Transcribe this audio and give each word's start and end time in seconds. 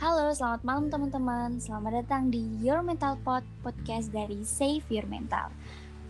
Halo, 0.00 0.32
selamat 0.32 0.64
malam 0.64 0.88
teman-teman. 0.88 1.60
Selamat 1.60 2.00
datang 2.00 2.32
di 2.32 2.40
Your 2.64 2.80
Mental 2.80 3.20
Pod, 3.20 3.44
podcast 3.60 4.08
dari 4.08 4.40
Save 4.40 4.88
Your 4.88 5.04
Mental. 5.04 5.52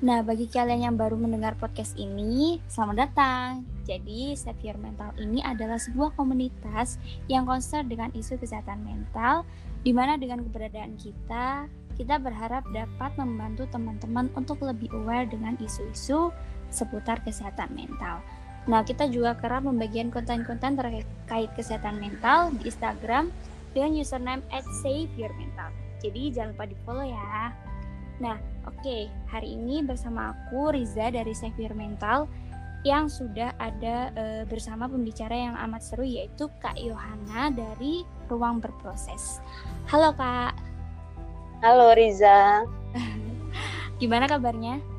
Nah, 0.07 0.23
bagi 0.23 0.47
kalian 0.47 0.87
yang 0.87 0.95
baru 0.95 1.19
mendengar 1.19 1.59
podcast 1.59 1.99
ini, 1.99 2.63
selamat 2.71 2.97
datang. 3.03 3.67
Jadi, 3.83 4.39
Save 4.39 4.63
Your 4.63 4.79
Mental 4.79 5.11
ini 5.19 5.43
adalah 5.43 5.75
sebuah 5.75 6.15
komunitas 6.15 7.03
yang 7.27 7.51
concern 7.51 7.91
dengan 7.91 8.15
isu 8.15 8.39
kesehatan 8.39 8.87
mental, 8.87 9.43
di 9.83 9.91
mana 9.91 10.15
dengan 10.15 10.47
keberadaan 10.47 10.95
kita, 10.95 11.67
kita 11.99 12.21
berharap 12.23 12.63
dapat 12.71 13.11
membantu 13.19 13.67
teman-teman 13.75 14.31
untuk 14.39 14.63
lebih 14.63 14.93
aware 14.95 15.27
dengan 15.27 15.59
isu-isu 15.59 16.31
seputar 16.71 17.25
kesehatan 17.27 17.75
mental. 17.75 18.23
Nah, 18.67 18.83
kita 18.83 19.07
juga 19.07 19.39
kerap 19.39 19.63
membagikan 19.63 20.11
konten-konten 20.11 20.75
terkait 20.75 21.51
kesehatan 21.55 22.03
mental 22.03 22.51
di 22.59 22.67
Instagram 22.67 23.31
dengan 23.71 23.95
username 23.95 24.43
saveyourmental. 24.83 25.71
Jadi 26.03 26.35
jangan 26.35 26.51
lupa 26.55 26.65
di 26.67 26.77
follow 26.83 27.07
ya. 27.07 27.55
Nah, 28.19 28.37
oke, 28.67 28.81
okay. 28.83 29.07
hari 29.31 29.55
ini 29.55 29.87
bersama 29.87 30.35
aku 30.35 30.75
Riza 30.75 31.15
dari 31.15 31.31
Save 31.37 31.61
Your 31.63 31.77
Mental 31.79 32.27
yang 32.83 33.11
sudah 33.11 33.55
ada 33.59 34.15
e, 34.15 34.25
bersama 34.47 34.87
pembicara 34.87 35.35
yang 35.35 35.55
amat 35.69 35.83
seru 35.83 36.07
yaitu 36.07 36.47
Kak 36.63 36.79
Yohana 36.79 37.51
dari 37.51 38.07
Ruang 38.31 38.63
Berproses. 38.63 39.43
Halo 39.91 40.15
Kak. 40.15 40.55
Halo 41.61 41.93
Riza. 41.99 42.63
Gimana 44.01 44.31
kabarnya? 44.31 44.96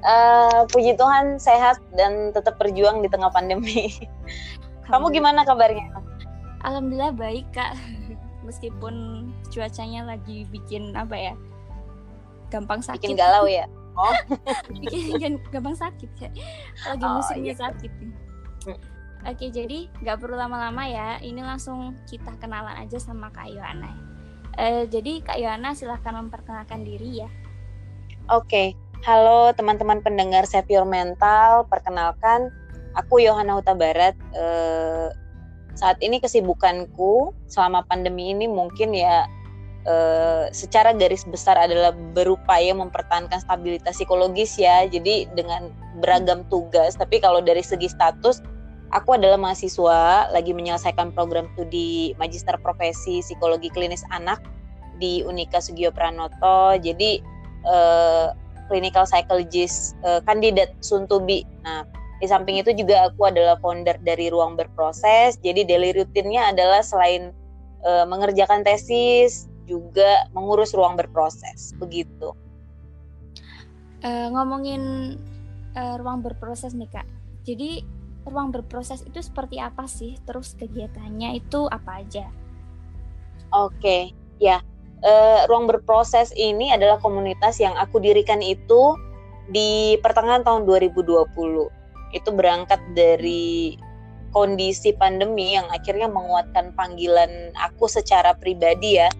Uh, 0.00 0.64
puji 0.72 0.96
Tuhan 0.96 1.36
sehat 1.36 1.76
dan 1.92 2.32
tetap 2.32 2.56
berjuang 2.56 3.04
di 3.04 3.08
tengah 3.12 3.28
pandemi. 3.28 3.92
Kamu 4.88 5.12
gimana 5.12 5.44
kabarnya? 5.44 5.92
Alhamdulillah 6.64 7.12
baik 7.12 7.46
kak. 7.52 7.76
Meskipun 8.48 9.28
cuacanya 9.52 10.16
lagi 10.16 10.48
bikin 10.48 10.96
apa 10.96 11.14
ya? 11.14 11.34
gampang 12.50 12.82
sakit 12.82 13.06
bikin 13.06 13.16
galau 13.16 13.46
ya 13.46 13.64
oh 14.00 14.14
bikin 14.74 15.38
gampang 15.54 15.78
sakit 15.78 16.10
ya 16.18 16.30
lagi 16.90 17.04
oh, 17.06 17.22
musimnya 17.22 17.54
iya. 17.54 17.62
sakit 17.62 17.92
hmm. 18.66 18.78
oke 19.24 19.46
jadi 19.54 19.78
nggak 20.02 20.18
perlu 20.18 20.36
lama-lama 20.36 20.82
ya 20.84 21.08
ini 21.22 21.40
langsung 21.40 21.94
kita 22.10 22.34
kenalan 22.42 22.74
aja 22.74 22.98
sama 22.98 23.30
kak 23.30 23.48
Yohana 23.48 23.94
uh, 24.58 24.84
jadi 24.90 25.22
kak 25.22 25.38
Yohana 25.38 25.72
silahkan 25.72 26.18
memperkenalkan 26.18 26.82
diri 26.82 27.22
ya 27.24 27.30
oke 28.28 28.74
halo 29.00 29.48
teman-teman 29.56 30.04
pendengar 30.04 30.44
Your 30.68 30.84
Mental 30.84 31.64
perkenalkan 31.72 32.52
aku 32.92 33.24
Yohana 33.24 33.56
Huta 33.56 33.72
Barat 33.72 34.12
uh, 34.36 35.08
saat 35.72 35.96
ini 36.04 36.20
kesibukanku 36.20 37.32
selama 37.48 37.80
pandemi 37.88 38.28
ini 38.36 38.44
mungkin 38.44 38.92
ya 38.92 39.24
uh, 39.88 40.52
secara 40.52 40.92
garis 40.92 41.24
besar 41.24 41.56
adalah 41.56 41.96
berupaya 42.12 42.76
mempertahankan 42.76 43.40
stabilitas 43.40 43.96
psikologis 43.96 44.60
ya. 44.60 44.84
Jadi 44.84 45.32
dengan 45.32 45.72
beragam 46.04 46.44
tugas, 46.52 46.92
tapi 47.00 47.24
kalau 47.24 47.40
dari 47.40 47.64
segi 47.64 47.88
status 47.88 48.44
aku 48.92 49.16
adalah 49.16 49.40
mahasiswa 49.40 50.28
lagi 50.28 50.52
menyelesaikan 50.52 51.16
program 51.16 51.48
studi 51.56 52.12
Magister 52.20 52.60
Profesi 52.60 53.24
Psikologi 53.24 53.72
Klinis 53.72 54.04
Anak 54.12 54.44
di 55.00 55.24
Unika 55.24 55.64
Sugio 55.64 55.88
Pranoto. 55.88 56.76
Jadi 56.76 57.24
uh, 57.64 58.49
clinical 58.70 59.02
psychologist 59.02 59.98
uh, 60.06 60.22
kandidat 60.22 60.70
Suntubi. 60.78 61.42
Nah, 61.66 61.82
di 62.22 62.30
samping 62.30 62.62
itu 62.62 62.70
juga 62.70 63.10
aku 63.10 63.26
adalah 63.26 63.58
founder 63.58 63.98
dari 64.06 64.30
Ruang 64.30 64.54
Berproses. 64.54 65.34
Jadi 65.42 65.66
daily 65.66 65.90
rutinnya 65.90 66.54
adalah 66.54 66.86
selain 66.86 67.34
uh, 67.82 68.06
mengerjakan 68.06 68.62
tesis, 68.62 69.50
juga 69.70 70.26
mengurus 70.34 70.74
ruang 70.74 70.98
berproses 70.98 71.74
begitu. 71.78 72.34
Uh, 74.00 74.32
ngomongin 74.32 75.14
uh, 75.78 75.94
ruang 76.00 76.24
berproses 76.24 76.72
nih 76.72 76.88
kak, 76.88 77.04
jadi 77.44 77.84
ruang 78.24 78.50
berproses 78.50 79.04
itu 79.04 79.20
seperti 79.20 79.60
apa 79.60 79.84
sih? 79.86 80.16
Terus 80.24 80.56
kegiatannya 80.56 81.36
itu 81.38 81.68
apa 81.68 82.00
aja? 82.00 82.26
Oke, 83.50 83.76
okay. 83.76 84.02
ya 84.40 84.64
uh, 85.04 85.46
ruang 85.48 85.68
berproses 85.68 86.32
ini 86.36 86.72
adalah 86.72 87.00
komunitas 87.00 87.60
yang 87.60 87.76
aku 87.76 88.00
dirikan 88.00 88.40
itu 88.44 88.96
di 89.50 89.98
pertengahan 90.00 90.46
tahun 90.46 90.64
2020. 90.64 91.26
Itu 92.14 92.30
berangkat 92.34 92.80
dari 92.94 93.76
kondisi 94.30 94.94
pandemi 94.94 95.58
yang 95.58 95.66
akhirnya 95.74 96.06
menguatkan 96.06 96.70
panggilan 96.78 97.50
aku 97.58 97.90
secara 97.90 98.30
pribadi 98.38 99.02
ya 99.02 99.10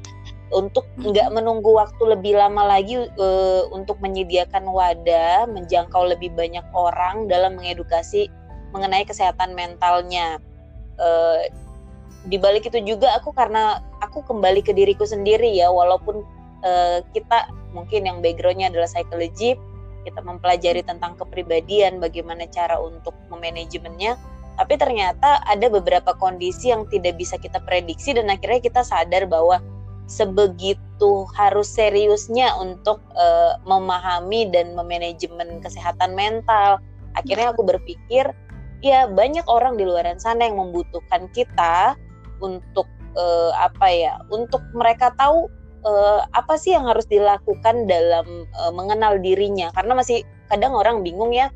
untuk 0.51 0.87
nggak 0.99 1.31
menunggu 1.31 1.79
waktu 1.79 2.03
lebih 2.15 2.35
lama 2.39 2.79
lagi 2.79 2.99
uh, 2.99 3.63
untuk 3.71 3.99
menyediakan 4.03 4.67
wadah 4.67 5.47
menjangkau 5.47 6.11
lebih 6.11 6.31
banyak 6.35 6.63
orang 6.75 7.31
dalam 7.31 7.59
mengedukasi 7.59 8.27
mengenai 8.75 9.07
kesehatan 9.07 9.55
mentalnya. 9.55 10.39
Uh, 11.01 11.47
di 12.29 12.37
balik 12.37 12.69
itu 12.69 12.77
juga 12.85 13.17
aku 13.17 13.33
karena 13.33 13.81
aku 14.11 14.27
kembali 14.27 14.67
ke 14.67 14.75
diriku 14.75 15.07
sendiri 15.07 15.55
ya 15.55 15.71
walaupun 15.71 16.27
uh, 16.67 16.99
kita 17.15 17.47
mungkin 17.71 18.11
yang 18.11 18.19
backgroundnya 18.19 18.75
adalah 18.75 18.91
psikologi 18.91 19.55
kita 20.03 20.21
mempelajari 20.21 20.83
tentang 20.83 21.15
kepribadian 21.15 22.03
bagaimana 22.03 22.51
cara 22.51 22.77
untuk 22.83 23.15
memanajemennya 23.31 24.19
tapi 24.59 24.77
ternyata 24.77 25.41
ada 25.49 25.73
beberapa 25.73 26.13
kondisi 26.19 26.69
yang 26.69 26.85
tidak 26.91 27.17
bisa 27.17 27.41
kita 27.41 27.63
prediksi 27.65 28.13
dan 28.13 28.29
akhirnya 28.29 28.61
kita 28.61 28.83
sadar 28.85 29.25
bahwa 29.25 29.63
sebegitu 30.11 31.25
harus 31.39 31.71
seriusnya 31.71 32.53
untuk 32.59 32.99
uh, 33.15 33.57
memahami 33.63 34.51
dan 34.51 34.75
memanajemen 34.75 35.63
kesehatan 35.63 36.19
mental. 36.19 36.83
Akhirnya 37.15 37.55
aku 37.55 37.63
berpikir, 37.63 38.27
ya 38.83 39.07
banyak 39.07 39.47
orang 39.47 39.79
di 39.79 39.87
luar 39.87 40.05
sana 40.19 40.51
yang 40.51 40.59
membutuhkan 40.59 41.31
kita 41.31 41.95
untuk 42.43 42.91
uh, 43.17 43.51
apa 43.57 43.87
ya, 43.91 44.15
untuk 44.31 44.63
mereka 44.77 45.15
tahu 45.17 45.49
uh, 45.87 46.23
apa 46.35 46.55
sih 46.61 46.75
yang 46.77 46.87
harus 46.87 47.07
dilakukan 47.09 47.89
dalam 47.89 48.47
uh, 48.61 48.73
mengenal 48.75 49.19
dirinya. 49.19 49.73
Karena 49.75 49.97
masih 49.99 50.27
kadang 50.51 50.75
orang 50.75 51.03
bingung 51.03 51.31
ya, 51.35 51.51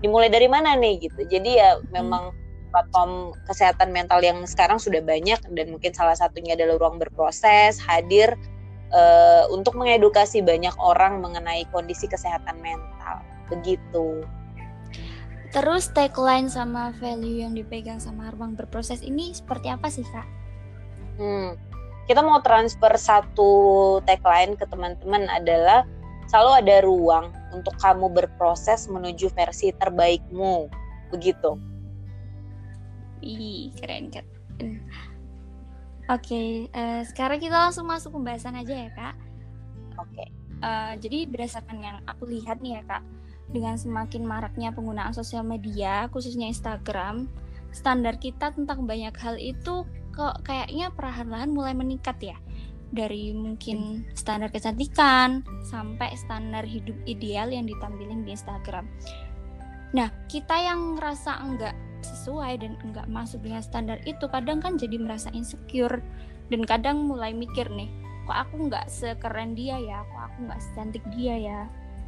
dimulai 0.00 0.30
dari 0.32 0.48
mana 0.50 0.74
nih 0.74 1.08
gitu. 1.08 1.26
Jadi 1.28 1.58
ya 1.58 1.78
hmm. 1.78 1.92
memang 1.94 2.34
platform 2.68 3.32
kesehatan 3.48 3.90
mental 3.90 4.20
yang 4.20 4.44
sekarang 4.44 4.76
sudah 4.76 5.00
banyak 5.00 5.40
dan 5.56 5.66
mungkin 5.72 5.92
salah 5.96 6.14
satunya 6.14 6.52
adalah 6.52 6.76
ruang 6.76 7.00
berproses 7.00 7.80
hadir 7.80 8.36
uh, 8.92 9.48
untuk 9.50 9.74
mengedukasi 9.76 10.44
banyak 10.44 10.72
orang 10.76 11.24
mengenai 11.24 11.64
kondisi 11.72 12.04
kesehatan 12.06 12.60
mental 12.60 13.24
begitu. 13.48 14.22
Terus 15.48 15.88
tagline 15.96 16.52
sama 16.52 16.92
value 17.00 17.40
yang 17.40 17.56
dipegang 17.56 17.96
sama 17.96 18.28
ruang 18.36 18.52
berproses 18.52 19.00
ini 19.00 19.32
seperti 19.32 19.72
apa 19.72 19.88
sih 19.88 20.04
kak? 20.04 20.28
Hmm, 21.18 21.58
kita 22.06 22.22
mau 22.22 22.38
transfer 22.40 22.94
satu 22.94 23.50
tagline 24.06 24.54
ke 24.54 24.64
teman-teman 24.70 25.26
adalah 25.28 25.82
selalu 26.30 26.52
ada 26.64 26.76
ruang 26.86 27.26
untuk 27.50 27.74
kamu 27.82 28.06
berproses 28.12 28.86
menuju 28.86 29.28
versi 29.34 29.74
terbaikmu 29.74 30.70
begitu. 31.10 31.58
Ih, 33.20 33.74
keren 33.74 34.14
keren. 34.14 34.28
Oke, 36.08 36.24
okay, 36.24 36.48
uh, 36.72 36.80
eh, 36.80 37.02
sekarang 37.04 37.36
kita 37.36 37.52
langsung 37.52 37.84
masuk 37.84 38.16
pembahasan 38.16 38.56
aja 38.56 38.72
ya 38.72 38.90
kak. 38.96 39.14
Oke. 40.00 40.16
Okay. 40.16 40.28
Uh, 40.58 40.96
jadi 40.98 41.28
berdasarkan 41.28 41.78
yang 41.78 41.98
aku 42.08 42.24
lihat 42.26 42.64
nih 42.64 42.80
ya 42.80 42.82
kak, 42.88 43.02
dengan 43.52 43.76
semakin 43.76 44.24
maraknya 44.24 44.72
penggunaan 44.72 45.12
sosial 45.12 45.44
media, 45.44 46.08
khususnya 46.08 46.48
Instagram, 46.48 47.28
standar 47.72 48.16
kita 48.16 48.56
tentang 48.56 48.88
banyak 48.88 49.12
hal 49.20 49.36
itu 49.36 49.84
kok 50.18 50.42
kayaknya 50.42 50.90
perlahan-lahan 50.90 51.54
mulai 51.54 51.78
meningkat 51.78 52.18
ya. 52.18 52.36
Dari 52.90 53.30
mungkin 53.36 54.02
standar 54.18 54.50
kecantikan 54.50 55.46
sampai 55.62 56.18
standar 56.18 56.66
hidup 56.66 56.98
ideal 57.06 57.54
yang 57.54 57.70
ditampilin 57.70 58.26
di 58.26 58.34
Instagram. 58.34 58.90
Nah, 59.94 60.10
kita 60.26 60.58
yang 60.58 60.98
ngerasa 60.98 61.38
enggak 61.38 61.76
sesuai 62.02 62.58
dan 62.58 62.74
enggak 62.82 63.06
masuk 63.06 63.46
dengan 63.46 63.62
standar 63.62 64.02
itu 64.08 64.26
kadang 64.26 64.58
kan 64.58 64.74
jadi 64.74 64.98
merasa 64.98 65.30
insecure 65.30 66.02
dan 66.48 66.64
kadang 66.66 67.06
mulai 67.06 67.30
mikir 67.36 67.68
nih 67.70 67.88
kok 68.28 68.36
aku 68.44 68.68
nggak 68.68 68.86
sekeren 68.92 69.56
dia 69.56 69.80
ya? 69.80 70.04
Kok 70.04 70.20
aku 70.20 70.38
nggak 70.48 70.60
secantik 70.60 71.04
dia 71.16 71.34
ya? 71.36 71.60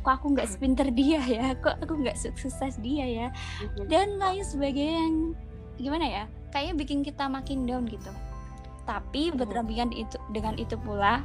Kok 0.04 0.12
aku 0.20 0.26
nggak 0.36 0.48
sepinter 0.48 0.88
dia 0.92 1.20
ya? 1.24 1.56
Kok 1.56 1.80
aku 1.80 1.92
nggak 2.04 2.16
sukses 2.16 2.76
dia 2.80 3.06
ya? 3.08 3.26
Dan 3.88 4.20
lain 4.20 4.44
sebagainya 4.44 5.00
yang 5.00 5.16
gimana 5.80 6.04
ya 6.04 6.24
kayaknya 6.50 6.74
bikin 6.76 7.00
kita 7.06 7.26
makin 7.26 7.66
down 7.66 7.86
gitu 7.86 8.10
tapi 8.84 9.30
berdampingan 9.30 9.94
itu 9.94 10.18
dengan 10.34 10.58
itu 10.58 10.74
pula 10.74 11.22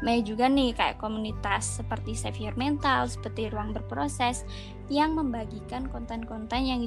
banyak 0.00 0.32
juga 0.32 0.48
nih 0.48 0.72
kayak 0.72 0.96
komunitas 1.00 1.80
seperti 1.80 2.16
Save 2.16 2.40
Your 2.40 2.56
Mental, 2.56 3.04
seperti 3.08 3.52
Ruang 3.52 3.76
Berproses 3.76 4.48
yang 4.88 5.16
membagikan 5.16 5.88
konten-konten 5.92 6.64
yang 6.64 6.80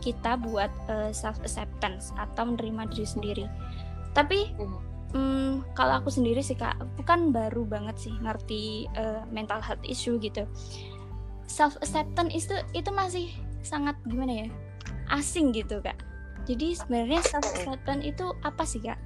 kita 0.00 0.32
buat 0.40 0.72
uh, 0.88 1.08
eh, 1.08 1.12
self 1.12 1.36
acceptance 1.44 2.12
atau 2.16 2.48
menerima 2.48 2.88
diri 2.92 3.06
sendiri. 3.08 3.44
Tapi 4.16 4.56
hmm, 5.12 5.76
kalau 5.76 6.00
aku 6.00 6.08
sendiri 6.08 6.40
sih 6.40 6.56
kak, 6.56 6.80
bukan 6.96 7.32
baru 7.32 7.64
banget 7.68 8.08
sih 8.08 8.14
ngerti 8.24 8.88
uh, 8.96 9.24
mental 9.28 9.60
health 9.60 9.84
issue 9.84 10.16
gitu. 10.20 10.48
Self 11.44 11.76
acceptance 11.84 12.32
itu 12.32 12.56
itu 12.72 12.90
masih 12.92 13.28
sangat 13.60 13.96
gimana 14.08 14.44
ya 14.44 14.48
asing 15.12 15.52
gitu 15.52 15.84
kak. 15.84 15.96
Jadi 16.46 16.78
sebenarnya 16.78 17.20
self 17.26 17.46
acceptance 17.50 18.06
itu 18.06 18.26
apa 18.46 18.62
sih 18.62 18.78
kak? 18.78 18.98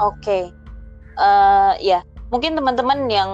Oke, 0.00 0.16
okay 0.16 0.44
uh, 1.16 1.74
ya 1.80 2.00
mungkin 2.32 2.56
teman-teman 2.56 3.08
yang 3.12 3.30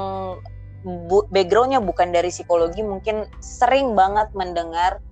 bu 0.82 1.26
backgroundnya 1.34 1.82
bukan 1.82 2.14
dari 2.14 2.30
psikologi 2.30 2.82
mungkin 2.82 3.26
sering 3.42 3.98
banget 3.98 4.30
mendengar 4.32 5.02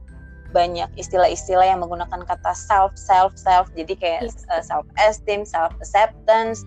banyak 0.54 0.88
istilah-istilah 0.94 1.66
yang 1.66 1.82
menggunakan 1.82 2.22
kata 2.22 2.54
self 2.54 2.94
self 2.94 3.34
self 3.34 3.66
jadi 3.74 3.92
kayak 3.98 4.20
yes. 4.30 4.46
uh, 4.48 4.62
self 4.62 4.86
esteem 4.96 5.42
self 5.42 5.74
acceptance 5.82 6.62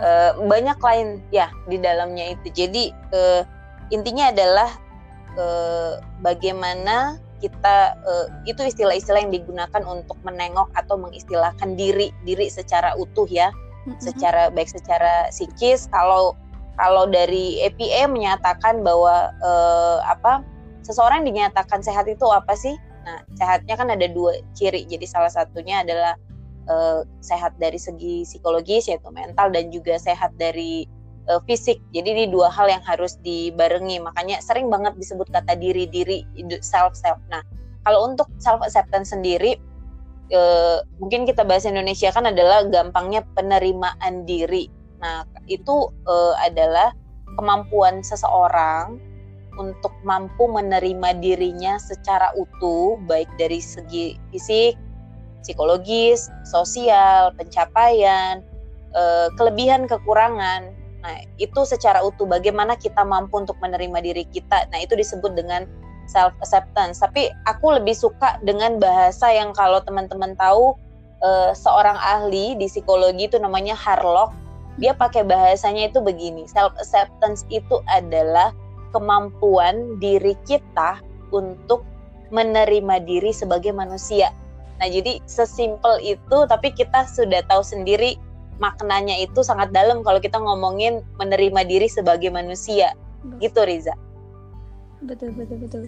uh, 0.00 0.32
banyak 0.48 0.76
lain 0.80 1.20
ya 1.28 1.52
di 1.68 1.76
dalamnya 1.76 2.34
itu 2.34 2.66
jadi 2.66 2.84
uh, 3.12 3.42
intinya 3.92 4.32
adalah 4.32 4.70
uh, 5.36 6.00
bagaimana 6.24 7.20
kita 7.38 7.94
uh, 8.02 8.26
itu 8.44 8.60
istilah-istilah 8.66 9.22
yang 9.24 9.34
digunakan 9.34 9.82
untuk 9.86 10.18
menengok 10.26 10.68
atau 10.74 10.98
mengistilahkan 10.98 11.78
diri 11.78 12.10
diri 12.26 12.50
secara 12.50 12.94
utuh 12.98 13.26
ya 13.30 13.54
secara 13.96 14.52
baik 14.52 14.68
secara 14.68 15.32
psikis 15.32 15.88
kalau 15.88 16.36
kalau 16.78 17.10
dari 17.10 17.58
EPA 17.64 18.06
menyatakan 18.06 18.86
bahwa 18.86 19.34
eh, 19.42 19.98
apa 20.06 20.46
seseorang 20.86 21.26
dinyatakan 21.26 21.82
sehat 21.82 22.06
itu 22.06 22.22
apa 22.30 22.54
sih? 22.54 22.78
Nah, 23.02 23.24
sehatnya 23.34 23.74
kan 23.74 23.88
ada 23.90 24.06
dua 24.06 24.38
ciri. 24.54 24.86
Jadi 24.86 25.02
salah 25.08 25.32
satunya 25.32 25.82
adalah 25.82 26.14
eh, 26.70 27.00
sehat 27.18 27.58
dari 27.58 27.80
segi 27.80 28.22
psikologis 28.22 28.86
yaitu 28.86 29.10
mental 29.10 29.50
dan 29.50 29.74
juga 29.74 29.98
sehat 29.98 30.30
dari 30.38 30.86
eh, 31.28 31.40
fisik. 31.44 31.78
Jadi 31.92 32.08
ini 32.16 32.24
dua 32.32 32.48
hal 32.48 32.72
yang 32.72 32.82
harus 32.84 33.20
dibarengi. 33.20 34.00
Makanya 34.00 34.40
sering 34.40 34.72
banget 34.72 34.96
disebut 34.96 35.28
kata 35.30 35.54
diri 35.54 35.84
diri 35.88 36.24
self 36.64 36.96
self. 36.96 37.20
Nah, 37.28 37.44
kalau 37.88 38.08
untuk 38.08 38.28
self 38.40 38.60
acceptance 38.60 39.16
sendiri 39.16 39.56
e, 40.28 40.40
mungkin 41.00 41.24
kita 41.24 41.44
bahas 41.44 41.64
Indonesia 41.64 42.12
kan 42.12 42.28
adalah 42.28 42.68
gampangnya 42.68 43.24
penerimaan 43.32 44.28
diri. 44.28 44.68
Nah, 45.00 45.24
itu 45.48 45.88
e, 46.04 46.14
adalah 46.44 46.92
kemampuan 47.40 48.04
seseorang 48.04 49.00
untuk 49.58 49.90
mampu 50.06 50.46
menerima 50.46 51.18
dirinya 51.18 51.80
secara 51.82 52.30
utuh, 52.38 53.00
baik 53.10 53.26
dari 53.40 53.58
segi 53.58 54.14
fisik, 54.30 54.78
psikologis, 55.42 56.30
sosial, 56.46 57.34
pencapaian, 57.34 58.38
kelebihan, 59.34 59.90
kekurangan. 59.90 60.77
Nah, 60.98 61.22
itu 61.38 61.60
secara 61.62 62.02
utuh 62.02 62.26
bagaimana 62.26 62.74
kita 62.74 63.06
mampu 63.06 63.38
untuk 63.38 63.54
menerima 63.62 64.02
diri 64.02 64.24
kita. 64.26 64.66
Nah, 64.74 64.78
itu 64.82 64.98
disebut 64.98 65.34
dengan 65.38 65.64
self 66.10 66.34
acceptance. 66.42 66.98
Tapi 66.98 67.30
aku 67.46 67.78
lebih 67.78 67.94
suka 67.94 68.40
dengan 68.42 68.82
bahasa 68.82 69.30
yang 69.30 69.54
kalau 69.54 69.78
teman-teman 69.84 70.34
tahu 70.34 70.74
uh, 71.22 71.52
seorang 71.54 71.94
ahli 72.00 72.58
di 72.58 72.66
psikologi 72.66 73.30
itu 73.30 73.38
namanya 73.38 73.78
Harlock. 73.78 74.34
Dia 74.78 74.94
pakai 74.94 75.26
bahasanya 75.26 75.90
itu 75.90 76.02
begini. 76.02 76.46
Self 76.50 76.74
acceptance 76.78 77.46
itu 77.50 77.78
adalah 77.90 78.50
kemampuan 78.90 80.00
diri 80.02 80.34
kita 80.46 80.98
untuk 81.30 81.84
menerima 82.32 83.04
diri 83.04 83.30
sebagai 83.30 83.70
manusia. 83.70 84.32
Nah, 84.78 84.86
jadi 84.86 85.18
sesimpel 85.26 85.98
itu 86.02 86.38
tapi 86.46 86.70
kita 86.70 87.04
sudah 87.10 87.42
tahu 87.50 87.66
sendiri 87.66 88.14
maknanya 88.58 89.18
itu 89.18 89.40
sangat 89.46 89.70
dalam 89.70 90.02
kalau 90.02 90.18
kita 90.22 90.38
ngomongin 90.38 91.02
menerima 91.18 91.66
diri 91.66 91.86
sebagai 91.90 92.30
manusia. 92.30 92.94
Gitu 93.42 93.58
Riza 93.62 93.94
betul 95.02 95.30
betul 95.34 95.58
betul 95.62 95.84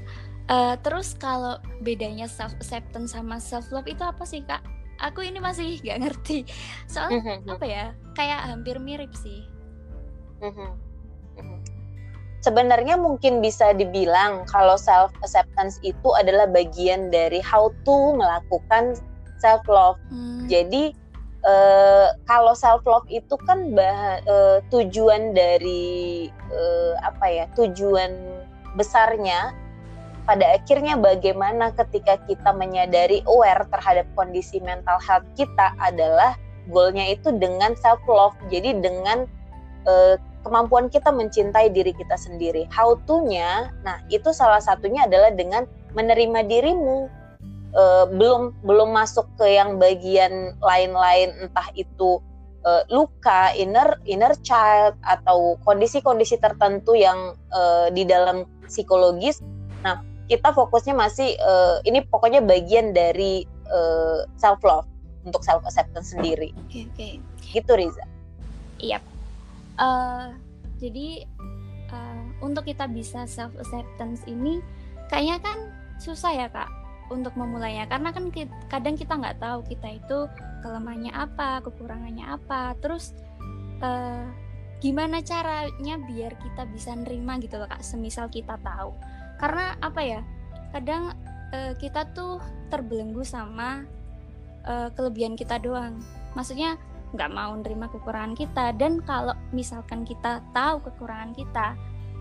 uh, 0.51 0.79
terus 0.81 1.19
kalau 1.19 1.59
bedanya 1.83 2.31
self 2.31 2.55
acceptance 2.59 3.15
sama 3.15 3.43
self 3.43 3.67
love 3.75 3.89
itu 3.91 4.03
apa 4.03 4.23
sih 4.23 4.45
kak 4.47 4.63
aku 5.03 5.25
ini 5.27 5.43
masih 5.43 5.79
gak 5.87 5.99
ngerti 6.07 6.47
soalnya 6.87 7.19
mm 7.19 7.27
-hmm. 7.27 7.55
apa 7.57 7.67
ya 7.67 7.85
kayak 8.15 8.41
hampir 8.47 8.77
mirip 8.79 9.11
sih 9.19 9.43
mm 10.45 10.53
-hmm. 10.53 10.71
sebenarnya 12.47 12.95
mungkin 12.95 13.43
bisa 13.43 13.75
dibilang 13.75 14.47
kalau 14.47 14.79
self 14.79 15.11
acceptance 15.27 15.83
itu 15.83 16.09
adalah 16.15 16.47
bagian 16.47 17.11
dari 17.11 17.43
how 17.43 17.75
to 17.83 18.15
melakukan 18.15 18.95
self 19.41 19.65
love 19.67 19.99
hmm. 20.13 20.45
jadi 20.53 20.93
uh, 21.45 22.09
kalau 22.29 22.53
self 22.57 22.85
love 22.85 23.07
itu 23.09 23.37
kan 23.49 23.73
bah, 23.73 24.21
uh, 24.27 24.59
tujuan 24.73 25.33
dari 25.33 26.29
uh, 26.53 26.95
apa 27.05 27.27
ya 27.29 27.45
tujuan 27.57 28.13
besarnya 28.77 29.55
pada 30.29 30.47
akhirnya 30.55 30.95
bagaimana 30.95 31.75
ketika 31.75 32.21
kita 32.29 32.55
menyadari 32.55 33.25
aware 33.27 33.67
terhadap 33.73 34.07
kondisi 34.15 34.63
mental 34.63 35.01
health 35.03 35.27
kita 35.35 35.75
adalah 35.83 36.39
goalnya 36.71 37.17
itu 37.19 37.35
dengan 37.35 37.75
self 37.75 37.99
love. 38.07 38.37
Jadi 38.53 38.79
dengan 38.79 39.27
kemampuan 40.45 40.93
kita 40.93 41.09
mencintai 41.09 41.73
diri 41.73 41.91
kita 41.97 42.15
sendiri. 42.15 42.69
How 42.69 43.01
to-nya 43.09 43.73
nah 43.83 43.99
itu 44.13 44.31
salah 44.31 44.61
satunya 44.61 45.09
adalah 45.09 45.33
dengan 45.33 45.65
menerima 45.97 46.47
dirimu 46.47 47.20
uh, 47.75 48.07
belum 48.11 48.55
belum 48.67 48.91
masuk 48.95 49.27
ke 49.39 49.47
yang 49.47 49.79
bagian 49.79 50.57
lain-lain 50.59 51.35
entah 51.41 51.69
itu 51.75 52.19
uh, 52.67 52.83
luka, 52.91 53.55
inner 53.57 53.99
inner 54.07 54.35
child 54.43 54.97
atau 55.05 55.57
kondisi-kondisi 55.65 56.41
tertentu 56.41 56.97
yang 56.97 57.37
uh, 57.53 57.89
di 57.93 58.05
dalam 58.07 58.47
psikologis. 58.67 59.43
Nah, 59.83 60.03
kita 60.31 60.55
fokusnya 60.55 60.95
masih 60.95 61.35
uh, 61.43 61.83
ini 61.87 62.05
pokoknya 62.07 62.43
bagian 62.45 62.93
dari 62.95 63.47
uh, 63.71 64.27
self 64.39 64.63
love 64.63 64.87
untuk 65.27 65.43
self 65.45 65.63
acceptance 65.67 66.15
sendiri. 66.15 66.55
Oke, 66.67 66.67
okay, 66.69 66.83
oke. 66.87 66.95
Okay. 66.97 67.13
Gitu 67.61 67.73
Riza. 67.75 68.05
Iya. 68.81 68.99
Yep. 68.99 69.03
Uh, 69.81 70.27
jadi 70.81 71.09
uh, 71.93 72.25
untuk 72.45 72.69
kita 72.69 72.89
bisa 72.89 73.25
self 73.25 73.53
acceptance 73.57 74.25
ini 74.29 74.61
kayaknya 75.09 75.41
kan 75.41 75.59
susah 76.01 76.33
ya, 76.33 76.49
Kak 76.49 76.80
untuk 77.11 77.35
memulainya. 77.37 77.85
Karena 77.91 78.15
kan 78.15 78.31
kita, 78.31 78.55
kadang 78.71 78.95
kita 78.97 79.19
nggak 79.19 79.39
tahu 79.43 79.61
kita 79.67 79.99
itu 79.99 80.19
kelemahannya 80.63 81.13
apa 81.13 81.61
kekurangannya 81.67 82.25
apa. 82.25 82.79
Terus 82.79 83.13
uh, 83.83 84.25
gimana 84.81 85.21
caranya 85.21 86.01
biar 86.01 86.33
kita 86.41 86.65
bisa 86.73 86.97
nerima 86.97 87.37
gitu 87.43 87.61
loh 87.61 87.69
kak 87.69 87.85
semisal 87.85 88.31
kita 88.33 88.57
tahu. 88.63 88.97
Karena 89.37 89.77
apa 89.83 90.01
ya 90.01 90.21
kadang 90.73 91.13
uh, 91.53 91.73
kita 91.77 92.09
tuh 92.17 92.39
terbelenggu 92.71 93.27
sama 93.27 93.85
uh, 94.65 94.89
kelebihan 94.95 95.35
kita 95.35 95.59
doang. 95.61 96.01
Maksudnya 96.39 96.79
nggak 97.11 97.31
mau 97.35 97.53
nerima 97.59 97.91
kekurangan 97.91 98.39
kita. 98.39 98.73
Dan 98.79 99.03
kalau 99.03 99.35
misalkan 99.51 100.07
kita 100.07 100.41
tahu 100.55 100.79
kekurangan 100.87 101.35
kita 101.35 101.75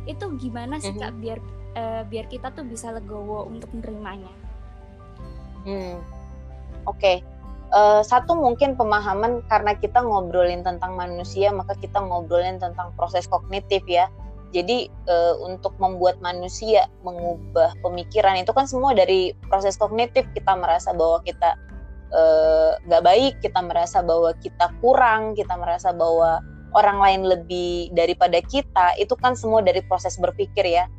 itu 0.10 0.26
gimana 0.42 0.82
sih 0.82 0.96
kak 0.98 1.14
mhm. 1.14 1.22
biar 1.22 1.40
uh, 1.78 2.02
biar 2.08 2.26
kita 2.26 2.50
tuh 2.56 2.66
bisa 2.66 2.90
legowo 2.90 3.46
untuk 3.46 3.70
menerimanya 3.78 4.49
Hmm. 5.70 6.02
Oke. 6.90 6.98
Okay. 6.98 7.18
Uh, 7.70 8.02
eh, 8.02 8.04
satu 8.10 8.34
mungkin 8.34 8.74
pemahaman 8.74 9.46
karena 9.46 9.78
kita 9.78 10.02
ngobrolin 10.02 10.66
tentang 10.66 10.98
manusia 10.98 11.54
maka 11.54 11.78
kita 11.78 12.02
ngobrolin 12.02 12.58
tentang 12.58 12.90
proses 12.98 13.30
kognitif 13.30 13.86
ya. 13.86 14.10
Jadi 14.50 14.90
uh, 15.06 15.38
untuk 15.46 15.78
membuat 15.78 16.18
manusia 16.26 16.90
mengubah 17.06 17.78
pemikiran 17.86 18.42
itu 18.42 18.50
kan 18.50 18.66
semua 18.66 18.98
dari 18.98 19.38
proses 19.46 19.78
kognitif 19.78 20.26
kita 20.34 20.58
merasa 20.58 20.90
bahwa 20.90 21.22
kita 21.22 21.54
eh, 22.10 22.72
nggak 22.90 23.04
baik, 23.06 23.34
kita 23.46 23.62
merasa 23.62 24.02
bahwa 24.02 24.34
kita 24.42 24.74
kurang, 24.82 25.38
kita 25.38 25.54
merasa 25.54 25.94
bahwa 25.94 26.42
orang 26.74 26.98
lain 26.98 27.22
lebih 27.30 27.94
daripada 27.94 28.42
kita 28.42 28.98
itu 28.98 29.14
kan 29.14 29.38
semua 29.38 29.62
dari 29.62 29.86
proses 29.86 30.18
berpikir 30.18 30.66
ya. 30.66 30.90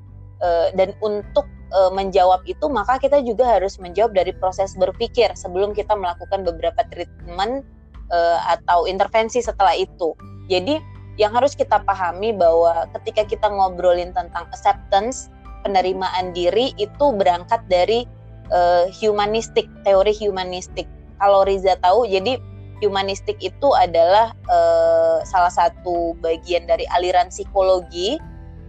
Uh, 0.41 0.73
dan 0.73 0.97
untuk 1.05 1.45
e, 1.71 1.81
menjawab 1.95 2.43
itu 2.47 2.67
maka 2.69 2.99
kita 2.99 3.23
juga 3.23 3.47
harus 3.59 3.79
menjawab 3.79 4.13
dari 4.15 4.35
proses 4.37 4.75
berpikir 4.77 5.33
sebelum 5.39 5.73
kita 5.73 5.95
melakukan 5.95 6.43
beberapa 6.43 6.83
treatment 6.91 7.65
e, 8.11 8.19
atau 8.51 8.85
intervensi 8.91 9.41
setelah 9.41 9.75
itu. 9.75 10.13
Jadi 10.51 10.79
yang 11.19 11.35
harus 11.35 11.55
kita 11.55 11.83
pahami 11.87 12.35
bahwa 12.35 12.89
ketika 12.99 13.27
kita 13.27 13.47
ngobrolin 13.51 14.11
tentang 14.15 14.49
acceptance, 14.51 15.29
penerimaan 15.67 16.33
diri 16.33 16.73
itu 16.77 17.07
berangkat 17.15 17.61
dari 17.71 18.07
e, 18.51 18.61
humanistik, 19.03 19.71
teori 19.87 20.13
humanistik. 20.19 20.87
Kalau 21.21 21.45
Riza 21.45 21.77
tahu, 21.85 22.09
jadi 22.09 22.41
humanistik 22.81 23.37
itu 23.45 23.69
adalah 23.77 24.33
uh, 24.49 25.21
salah 25.29 25.53
satu 25.53 26.17
bagian 26.25 26.65
dari 26.65 26.89
aliran 26.97 27.29
psikologi 27.29 28.17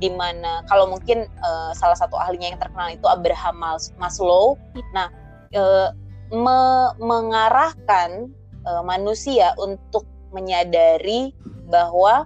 di 0.02 0.10
mana 0.10 0.66
kalau 0.66 0.90
mungkin 0.90 1.30
uh, 1.46 1.72
salah 1.78 1.94
satu 1.94 2.18
ahlinya 2.18 2.58
yang 2.58 2.60
terkenal 2.60 2.90
itu 2.90 3.06
Abraham 3.06 3.62
Maslow. 4.02 4.58
Nah, 4.98 5.14
uh, 5.54 5.94
me 6.34 6.60
mengarahkan 6.98 8.34
uh, 8.66 8.82
manusia 8.82 9.54
untuk 9.62 10.10
menyadari 10.34 11.38
bahwa 11.70 12.26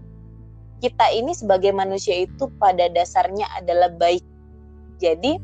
kita 0.80 1.12
ini 1.12 1.36
sebagai 1.36 1.76
manusia 1.76 2.24
itu 2.24 2.48
pada 2.56 2.88
dasarnya 2.88 3.44
adalah 3.60 3.92
baik. 3.92 4.24
Jadi 5.04 5.36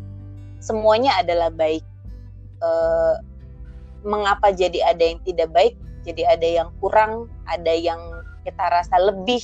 semuanya 0.63 1.19
adalah 1.19 1.51
baik. 1.51 1.83
Uh, 2.63 3.19
mengapa 4.07 4.55
jadi 4.55 4.88
ada 4.88 5.03
yang 5.03 5.19
tidak 5.27 5.51
baik? 5.51 5.75
Jadi 6.07 6.23
ada 6.25 6.47
yang 6.47 6.69
kurang, 6.79 7.27
ada 7.45 7.73
yang 7.75 8.00
kita 8.47 8.65
rasa 8.71 8.95
lebih. 9.01 9.41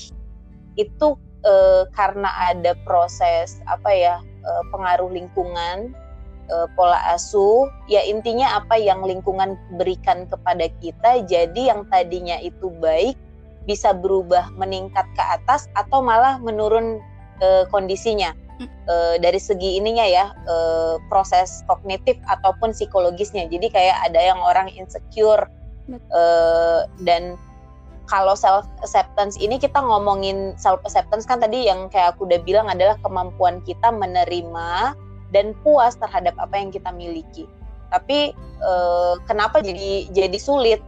Itu 0.77 1.17
uh, 1.46 1.84
karena 1.94 2.29
ada 2.50 2.74
proses 2.88 3.60
apa 3.67 3.91
ya 3.91 4.15
uh, 4.46 4.63
pengaruh 4.74 5.12
lingkungan 5.12 5.94
uh, 6.50 6.67
pola 6.74 6.98
asuh 7.13 7.67
ya 7.91 8.01
intinya 8.08 8.58
apa 8.58 8.79
yang 8.79 9.03
lingkungan 9.03 9.60
berikan 9.75 10.25
kepada 10.32 10.72
kita 10.82 11.25
jadi 11.27 11.75
yang 11.75 11.86
tadinya 11.91 12.39
itu 12.41 12.72
baik 12.82 13.17
bisa 13.67 13.91
berubah 13.91 14.48
meningkat 14.56 15.03
ke 15.13 15.24
atas 15.27 15.67
atau 15.75 16.00
malah 16.00 16.39
menurun 16.39 17.03
uh, 17.44 17.67
kondisinya. 17.70 18.34
Uh, 18.89 19.22
dari 19.22 19.38
segi 19.38 19.77
ininya 19.77 20.01
ya 20.01 20.34
uh, 20.50 20.98
proses 21.13 21.62
kognitif 21.70 22.17
ataupun 22.25 22.74
psikologisnya. 22.74 23.46
Jadi 23.46 23.70
kayak 23.70 24.10
ada 24.10 24.17
yang 24.17 24.41
orang 24.41 24.74
insecure 24.74 25.46
uh, 26.10 26.89
dan 27.06 27.38
kalau 28.08 28.34
self 28.34 28.66
acceptance 28.82 29.36
ini 29.38 29.60
kita 29.60 29.78
ngomongin 29.78 30.56
self 30.56 30.80
acceptance 30.88 31.28
kan 31.28 31.44
tadi 31.44 31.68
yang 31.68 31.92
kayak 31.92 32.16
aku 32.16 32.26
udah 32.26 32.40
bilang 32.42 32.68
adalah 32.72 32.96
kemampuan 33.04 33.60
kita 33.68 33.92
menerima 33.92 34.96
dan 35.36 35.52
puas 35.62 36.00
terhadap 36.00 36.34
apa 36.40 36.56
yang 36.56 36.72
kita 36.72 36.90
miliki. 36.96 37.46
Tapi 37.92 38.32
eh, 38.64 39.14
kenapa 39.28 39.60
jadi 39.60 40.08
jadi 40.12 40.40
sulit 40.40 40.80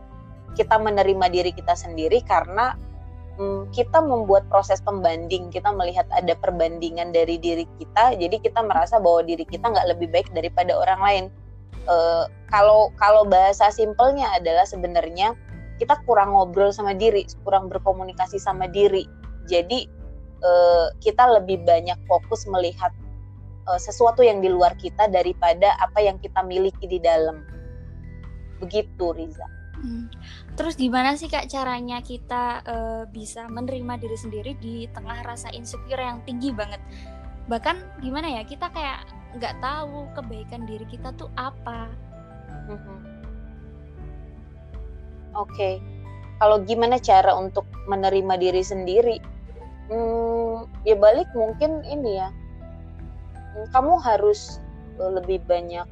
kita 0.56 0.80
menerima 0.80 1.28
diri 1.32 1.52
kita 1.54 1.76
sendiri 1.76 2.24
karena 2.24 2.76
hmm, 3.40 3.72
kita 3.76 4.00
membuat 4.04 4.48
proses 4.48 4.80
pembanding, 4.84 5.52
kita 5.52 5.72
melihat 5.76 6.08
ada 6.12 6.36
perbandingan 6.40 7.12
dari 7.16 7.40
diri 7.40 7.68
kita, 7.80 8.16
jadi 8.16 8.36
kita 8.40 8.64
merasa 8.64 9.00
bahwa 9.00 9.24
diri 9.24 9.44
kita 9.48 9.72
nggak 9.72 9.88
lebih 9.96 10.08
baik 10.12 10.28
daripada 10.36 10.76
orang 10.76 11.02
lain. 11.04 11.26
Eh, 11.88 12.26
kalau 12.52 12.92
kalau 13.00 13.24
bahasa 13.28 13.72
simpelnya 13.72 14.28
adalah 14.36 14.68
sebenarnya 14.68 15.36
kita 15.79 16.03
kurang 16.03 16.36
ngobrol 16.36 16.75
sama 16.75 16.91
diri, 16.91 17.24
kurang 17.48 17.71
berkomunikasi 17.71 18.36
sama 18.36 18.67
diri. 18.67 19.07
Jadi 19.48 19.88
uh, 20.43 20.91
kita 21.00 21.39
lebih 21.39 21.63
banyak 21.63 21.95
fokus 22.05 22.43
melihat 22.51 22.91
uh, 23.65 23.79
sesuatu 23.79 24.19
yang 24.19 24.43
di 24.43 24.51
luar 24.51 24.75
kita 24.75 25.07
daripada 25.07 25.74
apa 25.79 26.03
yang 26.03 26.19
kita 26.19 26.43
miliki 26.43 26.86
di 26.86 27.00
dalam. 27.00 27.48
Begitu, 28.59 29.15
Riza. 29.15 29.48
Hmm. 29.79 30.12
Terus 30.59 30.75
gimana 30.75 31.15
sih 31.15 31.31
kak 31.31 31.48
caranya 31.48 32.03
kita 32.03 32.59
uh, 32.67 33.03
bisa 33.07 33.48
menerima 33.48 33.95
diri 33.95 34.17
sendiri 34.19 34.51
di 34.59 34.91
tengah 34.91 35.24
rasa 35.24 35.48
insecure 35.55 36.03
yang 36.03 36.19
tinggi 36.27 36.51
banget? 36.51 36.83
Bahkan 37.48 38.03
gimana 38.03 38.27
ya 38.27 38.43
kita 38.43 38.67
kayak 38.75 39.07
nggak 39.39 39.55
tahu 39.63 40.12
kebaikan 40.19 40.67
diri 40.67 40.83
kita 40.83 41.15
tuh 41.15 41.31
apa. 41.39 41.88
Mm 42.67 42.75
-hmm 42.75 43.09
Oke. 45.38 45.53
Okay. 45.53 45.74
Kalau 46.39 46.63
gimana 46.63 46.95
cara 47.03 47.36
untuk 47.36 47.67
menerima 47.91 48.39
diri 48.39 48.63
sendiri? 48.63 49.17
Hmm, 49.91 50.69
ya 50.88 50.95
balik 50.95 51.27
mungkin 51.36 51.83
ini 51.83 52.15
ya. 52.15 52.31
Hmm, 53.36 53.67
kamu 53.75 54.00
harus 54.00 54.63
e, 54.95 55.03
lebih 55.03 55.43
banyak 55.43 55.83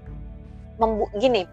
membu 0.79 1.11
gini. 1.19 1.43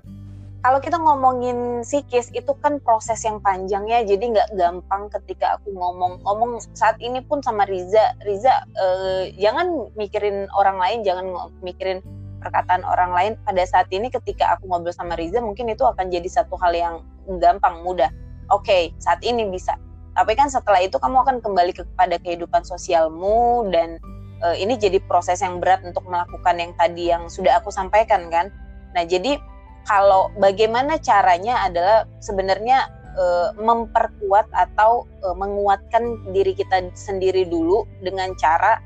Kalau 0.65 0.81
kita 0.81 0.97
ngomongin 0.97 1.85
psikis 1.85 2.33
itu 2.33 2.57
kan 2.65 2.81
proses 2.81 3.21
yang 3.21 3.37
panjang 3.45 3.85
ya, 3.85 4.01
jadi 4.01 4.33
nggak 4.33 4.57
gampang 4.57 5.13
ketika 5.13 5.61
aku 5.61 5.77
ngomong 5.77 6.25
ngomong 6.25 6.57
saat 6.73 6.97
ini 7.05 7.21
pun 7.21 7.45
sama 7.45 7.69
Riza, 7.69 8.17
Riza 8.25 8.65
eh, 8.73 9.37
jangan 9.37 9.93
mikirin 9.93 10.49
orang 10.57 10.81
lain, 10.81 11.05
jangan 11.05 11.53
mikirin 11.61 12.01
perkataan 12.45 12.85
orang 12.85 13.17
lain 13.17 13.33
pada 13.49 13.65
saat 13.65 13.89
ini 13.89 14.13
ketika 14.13 14.53
aku 14.53 14.69
ngobrol 14.69 14.93
sama 14.93 15.17
Riza 15.17 15.41
mungkin 15.41 15.73
itu 15.73 15.89
akan 15.89 16.13
jadi 16.13 16.29
satu 16.29 16.61
hal 16.61 16.77
yang 16.77 16.95
gampang 17.41 17.81
mudah. 17.81 18.13
Oke 18.53 18.69
okay, 18.69 18.83
saat 19.01 19.25
ini 19.25 19.49
bisa. 19.49 19.81
Tapi 20.13 20.37
kan 20.37 20.53
setelah 20.53 20.85
itu 20.85 21.01
kamu 21.01 21.25
akan 21.25 21.37
kembali 21.41 21.73
kepada 21.75 22.21
kehidupan 22.21 22.63
sosialmu 22.63 23.67
dan 23.73 23.97
uh, 24.45 24.55
ini 24.55 24.77
jadi 24.77 25.01
proses 25.09 25.41
yang 25.41 25.59
berat 25.59 25.81
untuk 25.83 26.05
melakukan 26.07 26.61
yang 26.61 26.73
tadi 26.77 27.11
yang 27.11 27.27
sudah 27.33 27.59
aku 27.59 27.73
sampaikan 27.73 28.29
kan? 28.29 28.53
Nah 28.93 29.03
jadi 29.09 29.41
kalau 29.89 30.31
bagaimana 30.37 31.01
caranya 31.01 31.65
adalah 31.67 32.07
sebenarnya 32.21 32.89
uh, 33.17 33.49
memperkuat 33.57 34.49
atau 34.53 35.09
uh, 35.25 35.37
menguatkan 35.37 36.31
diri 36.33 36.53
kita 36.53 36.93
sendiri 36.95 37.49
dulu 37.49 37.89
dengan 38.05 38.33
cara 38.37 38.81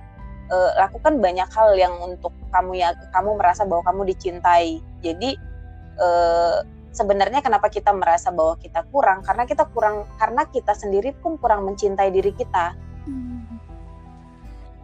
uh, 0.49 0.71
lakukan 0.77 1.21
banyak 1.21 1.49
hal 1.53 1.77
yang 1.77 1.95
untuk 2.01 2.33
kamu 2.53 2.81
ya 2.81 2.93
kamu 3.13 3.37
merasa 3.37 3.65
bahwa 3.69 3.85
kamu 3.87 4.13
dicintai. 4.13 4.81
Jadi 5.05 5.37
uh, 6.01 6.65
sebenarnya 6.93 7.45
kenapa 7.45 7.69
kita 7.71 7.93
merasa 7.95 8.33
bahwa 8.33 8.57
kita 8.59 8.85
kurang? 8.91 9.23
Karena 9.23 9.45
kita 9.45 9.69
kurang 9.71 10.09
karena 10.17 10.43
kita 10.49 10.73
sendiri 10.75 11.15
pun 11.21 11.37
kurang 11.39 11.69
mencintai 11.69 12.11
diri 12.11 12.33
kita. 12.35 12.75
Hmm. 13.09 13.41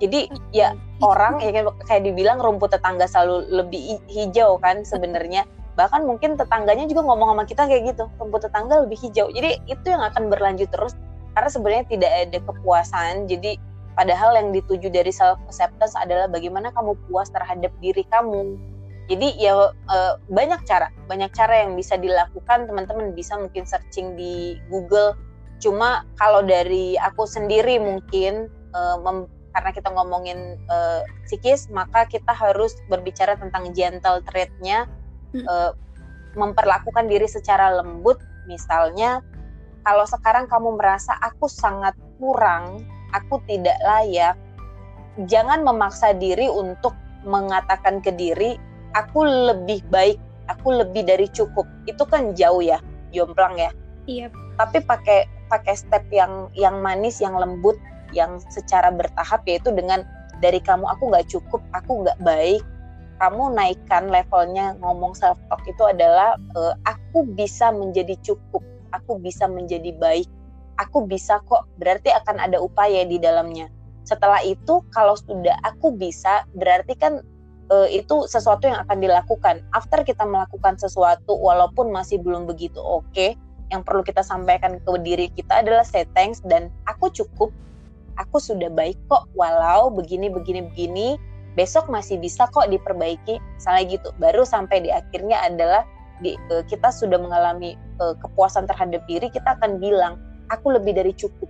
jadi 0.03 0.27
ya 0.51 0.75
orang 1.05 1.39
ya 1.39 1.65
kayak 1.87 2.03
dibilang 2.03 2.43
rumput 2.43 2.73
tetangga 2.73 3.07
selalu 3.07 3.47
lebih 3.49 4.03
hijau 4.11 4.59
kan 4.59 4.83
sebenarnya. 4.83 5.47
Bahkan 5.79 6.07
mungkin 6.07 6.35
tetangganya 6.35 6.87
juga 6.91 7.07
ngomong 7.07 7.35
sama 7.35 7.45
kita 7.47 7.63
kayak 7.71 7.95
gitu 7.95 8.05
rumput 8.19 8.43
tetangga 8.47 8.85
lebih 8.85 8.99
hijau. 9.01 9.31
Jadi 9.31 9.65
itu 9.71 9.87
yang 9.87 10.03
akan 10.03 10.29
berlanjut 10.29 10.69
terus. 10.71 10.99
Karena 11.35 11.51
sebenarnya 11.51 11.85
tidak 11.91 12.11
ada 12.11 12.39
kepuasan. 12.43 13.27
Jadi 13.31 13.59
Padahal 13.95 14.35
yang 14.35 14.51
dituju 14.51 14.91
dari 14.91 15.15
self 15.15 15.39
acceptance 15.47 15.95
adalah 15.95 16.27
bagaimana 16.27 16.75
kamu 16.75 16.99
puas 17.07 17.31
terhadap 17.31 17.71
diri 17.79 18.03
kamu. 18.11 18.59
Jadi 19.07 19.39
ya 19.39 19.71
e, 19.71 19.97
banyak 20.27 20.67
cara, 20.67 20.91
banyak 21.07 21.31
cara 21.31 21.63
yang 21.63 21.79
bisa 21.79 21.95
dilakukan. 21.95 22.67
Teman-teman 22.67 23.15
bisa 23.15 23.39
mungkin 23.39 23.63
searching 23.63 24.19
di 24.19 24.59
Google. 24.67 25.15
Cuma 25.63 26.03
kalau 26.19 26.43
dari 26.43 26.99
aku 26.99 27.23
sendiri 27.23 27.79
mungkin 27.79 28.51
e, 28.51 28.81
mem, 29.07 29.31
karena 29.55 29.71
kita 29.71 29.95
ngomongin 29.95 30.59
e, 30.59 30.77
psikis, 31.31 31.71
maka 31.71 32.11
kita 32.11 32.35
harus 32.35 32.75
berbicara 32.91 33.39
tentang 33.39 33.71
gentle 33.71 34.19
trait-nya, 34.27 34.91
hmm. 35.31 35.47
memperlakukan 36.35 37.07
diri 37.07 37.31
secara 37.31 37.71
lembut. 37.79 38.19
Misalnya, 38.51 39.23
kalau 39.87 40.03
sekarang 40.09 40.51
kamu 40.51 40.75
merasa 40.75 41.15
aku 41.23 41.47
sangat 41.47 41.95
kurang 42.19 42.83
aku 43.15 43.41
tidak 43.47 43.79
layak, 43.87 44.35
jangan 45.31 45.63
memaksa 45.63 46.13
diri 46.19 46.51
untuk 46.51 46.93
mengatakan 47.25 48.03
ke 48.03 48.11
diri, 48.13 48.59
aku 48.99 49.25
lebih 49.25 49.81
baik, 49.89 50.19
aku 50.51 50.83
lebih 50.83 51.07
dari 51.07 51.31
cukup. 51.31 51.65
Itu 51.87 52.05
kan 52.05 52.35
jauh 52.37 52.61
ya, 52.61 52.83
jomplang 53.15 53.57
ya. 53.57 53.71
Iya. 54.05 54.29
Tapi 54.61 54.85
pakai 54.85 55.25
pakai 55.49 55.75
step 55.79 56.05
yang 56.11 56.51
yang 56.53 56.83
manis, 56.83 57.23
yang 57.23 57.39
lembut, 57.39 57.79
yang 58.13 58.43
secara 58.53 58.93
bertahap 58.93 59.47
yaitu 59.49 59.73
dengan 59.73 60.05
dari 60.43 60.61
kamu 60.61 60.85
aku 60.85 61.09
nggak 61.09 61.31
cukup, 61.31 61.63
aku 61.73 62.05
nggak 62.05 62.21
baik, 62.21 62.61
kamu 63.23 63.55
naikkan 63.55 64.11
levelnya 64.11 64.75
ngomong 64.83 65.15
self 65.15 65.39
talk 65.49 65.63
itu 65.65 65.83
adalah 65.87 66.37
uh, 66.59 66.75
aku 66.85 67.25
bisa 67.33 67.71
menjadi 67.71 68.19
cukup, 68.21 68.61
aku 68.93 69.17
bisa 69.23 69.47
menjadi 69.47 69.95
baik, 69.97 70.29
aku 70.79 71.07
bisa 71.07 71.41
kok, 71.47 71.67
berarti 71.79 72.11
akan 72.11 72.41
ada 72.43 72.59
upaya 72.59 73.07
di 73.07 73.19
dalamnya. 73.19 73.71
Setelah 74.05 74.43
itu 74.45 74.85
kalau 74.93 75.17
sudah 75.17 75.57
aku 75.65 75.95
bisa, 75.97 76.45
berarti 76.53 76.93
kan 76.99 77.25
e, 77.73 77.77
itu 78.03 78.29
sesuatu 78.29 78.69
yang 78.69 78.85
akan 78.85 79.01
dilakukan. 79.01 79.65
After 79.73 80.05
kita 80.05 80.25
melakukan 80.29 80.77
sesuatu 80.77 81.33
walaupun 81.33 81.89
masih 81.89 82.21
belum 82.21 82.45
begitu 82.45 82.79
oke, 82.81 83.07
okay, 83.13 83.39
yang 83.73 83.81
perlu 83.81 84.05
kita 84.05 84.21
sampaikan 84.21 84.77
ke 84.83 84.91
diri 85.01 85.33
kita 85.33 85.65
adalah 85.65 85.83
say 85.87 86.05
thanks 86.13 86.45
dan 86.45 86.69
aku 86.85 87.09
cukup, 87.11 87.49
aku 88.21 88.37
sudah 88.37 88.69
baik 88.69 88.99
kok 89.09 89.25
walau 89.33 89.89
begini 89.89 90.29
begini 90.29 90.69
begini, 90.69 91.09
besok 91.57 91.89
masih 91.89 92.21
bisa 92.21 92.45
kok 92.53 92.69
diperbaiki. 92.69 93.41
Misalnya 93.41 93.83
gitu. 93.89 94.09
Baru 94.21 94.45
sampai 94.45 94.85
di 94.85 94.91
akhirnya 94.93 95.41
adalah 95.49 95.89
di, 96.21 96.37
e, 96.53 96.61
kita 96.69 96.93
sudah 96.93 97.17
mengalami 97.17 97.75
e, 97.99 98.05
kepuasan 98.21 98.69
terhadap 98.69 99.01
diri, 99.09 99.33
kita 99.33 99.57
akan 99.59 99.81
bilang 99.81 100.21
aku 100.51 100.67
lebih 100.75 100.93
dari 100.97 101.13
cukup 101.17 101.49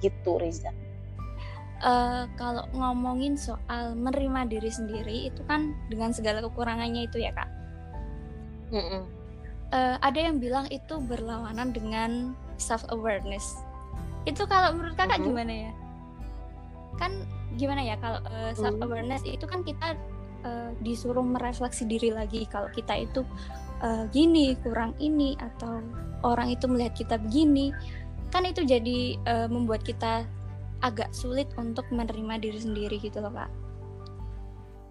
gitu 0.00 0.36
Riza 0.36 0.70
uh, 1.80 2.28
kalau 2.36 2.68
ngomongin 2.76 3.36
soal 3.40 3.96
menerima 3.96 4.48
diri 4.48 4.70
sendiri 4.70 5.32
itu 5.32 5.40
kan 5.48 5.72
dengan 5.88 6.12
segala 6.12 6.44
kekurangannya 6.44 7.08
itu 7.08 7.20
ya 7.24 7.32
kak 7.32 7.48
mm 8.72 8.84
-mm. 8.84 9.02
uh, 9.72 9.96
ada 10.04 10.18
yang 10.18 10.36
bilang 10.40 10.68
itu 10.68 11.00
berlawanan 11.00 11.72
dengan 11.72 12.36
self 12.58 12.86
awareness. 12.90 13.62
Itu 14.24 14.48
kalau 14.48 14.74
menurut 14.74 14.96
kakak 14.96 15.20
uh-huh. 15.20 15.28
gimana 15.30 15.52
ya? 15.68 15.72
Kan 16.96 17.12
gimana 17.54 17.82
ya 17.82 17.96
kalau 17.98 18.20
uh, 18.24 18.52
self 18.54 18.76
awareness 18.82 19.22
uh-huh. 19.22 19.36
itu 19.36 19.44
kan 19.46 19.60
kita 19.62 19.98
uh, 20.46 20.70
disuruh 20.82 21.22
merefleksi 21.22 21.86
diri 21.86 22.10
lagi 22.14 22.46
kalau 22.48 22.70
kita 22.72 23.04
itu 23.04 23.22
uh, 23.82 24.06
gini 24.10 24.56
kurang 24.62 24.94
ini 24.98 25.36
atau 25.38 25.82
orang 26.24 26.50
itu 26.50 26.64
melihat 26.66 26.96
kita 26.96 27.20
begini 27.20 27.70
kan 28.32 28.42
itu 28.48 28.66
jadi 28.66 29.20
uh, 29.28 29.46
membuat 29.46 29.86
kita 29.86 30.26
agak 30.82 31.12
sulit 31.14 31.46
untuk 31.54 31.86
menerima 31.92 32.42
diri 32.42 32.58
sendiri 32.58 32.96
gitu 32.98 33.22
loh 33.22 33.30
kak. 33.30 33.52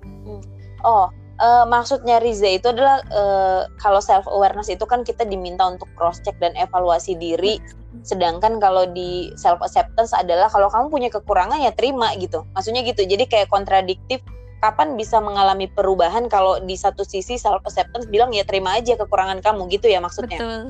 Hmm. 0.05 0.41
Oh 0.85 1.11
uh, 1.41 1.65
maksudnya 1.65 2.21
Riza 2.21 2.49
itu 2.49 2.69
adalah 2.69 3.01
uh, 3.09 3.65
kalau 3.81 4.03
self 4.03 4.27
awareness 4.29 4.69
itu 4.69 4.83
kan 4.85 5.01
kita 5.01 5.25
diminta 5.25 5.65
untuk 5.65 5.89
cross 5.97 6.21
check 6.21 6.37
dan 6.37 6.53
evaluasi 6.59 7.17
diri 7.17 7.57
sedangkan 8.01 8.57
kalau 8.57 8.89
di 8.89 9.29
self 9.37 9.61
acceptance 9.61 10.11
adalah 10.17 10.49
kalau 10.49 10.67
kamu 10.69 10.89
punya 10.89 11.09
kekurangan 11.13 11.61
ya 11.61 11.71
terima 11.73 12.13
gitu 12.17 12.41
maksudnya 12.57 12.81
gitu 12.81 13.05
jadi 13.05 13.25
kayak 13.29 13.53
kontradiktif 13.53 14.19
kapan 14.65 14.95
bisa 14.97 15.21
mengalami 15.21 15.69
perubahan 15.69 16.25
kalau 16.25 16.57
di 16.57 16.73
satu 16.73 17.05
sisi 17.05 17.37
self 17.37 17.61
acceptance 17.63 18.09
bilang 18.09 18.33
ya 18.33 18.41
terima 18.45 18.81
aja 18.81 18.97
kekurangan 18.97 19.45
kamu 19.45 19.69
gitu 19.69 19.93
ya 19.93 20.01
maksudnya 20.01 20.41
betul 20.41 20.61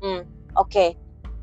hmm 0.00 0.22
oke 0.58 0.68
okay. 0.68 0.96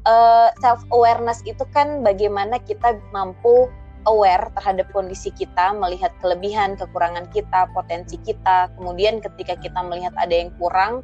uh, 0.06 0.50
eh, 0.50 0.50
self 0.62 0.84
awareness 0.94 1.42
itu 1.46 1.64
kan 1.72 2.02
bagaimana 2.04 2.60
kita 2.62 2.98
mampu 3.10 3.72
aware 4.08 4.48
terhadap 4.56 4.88
kondisi 4.96 5.30
kita, 5.36 5.76
melihat 5.76 6.16
kelebihan, 6.24 6.80
kekurangan 6.80 7.28
kita, 7.36 7.68
potensi 7.76 8.16
kita. 8.24 8.72
Kemudian 8.80 9.20
ketika 9.20 9.60
kita 9.60 9.84
melihat 9.84 10.16
ada 10.16 10.32
yang 10.32 10.50
kurang, 10.56 11.04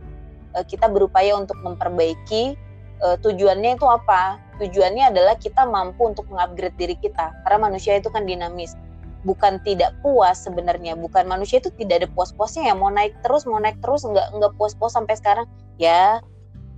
eh, 0.55 0.65
kita 0.65 0.87
berupaya 0.87 1.35
untuk 1.35 1.59
memperbaiki. 1.61 2.55
Eh, 3.03 3.17
tujuannya 3.19 3.75
itu 3.75 3.83
apa? 3.83 4.39
Tujuannya 4.63 5.11
adalah 5.11 5.35
kita 5.35 5.67
mampu 5.67 6.07
untuk 6.07 6.23
mengupgrade 6.31 6.79
diri 6.79 6.95
kita. 6.95 7.35
Karena 7.43 7.67
manusia 7.67 7.99
itu 7.99 8.07
kan 8.07 8.23
dinamis. 8.23 8.79
Bukan 9.27 9.59
tidak 9.67 9.91
puas 9.99 10.39
sebenarnya. 10.39 10.95
Bukan 10.95 11.27
manusia 11.27 11.59
itu 11.59 11.71
tidak 11.75 12.03
ada 12.03 12.07
puas-puasnya 12.15 12.71
ya. 12.71 12.75
Mau 12.75 12.91
naik 12.91 13.19
terus, 13.23 13.43
mau 13.43 13.59
naik 13.59 13.79
terus, 13.83 14.07
nggak 14.07 14.35
nggak 14.39 14.53
puas-puas 14.55 14.95
sampai 14.95 15.19
sekarang. 15.19 15.47
Ya 15.75 16.23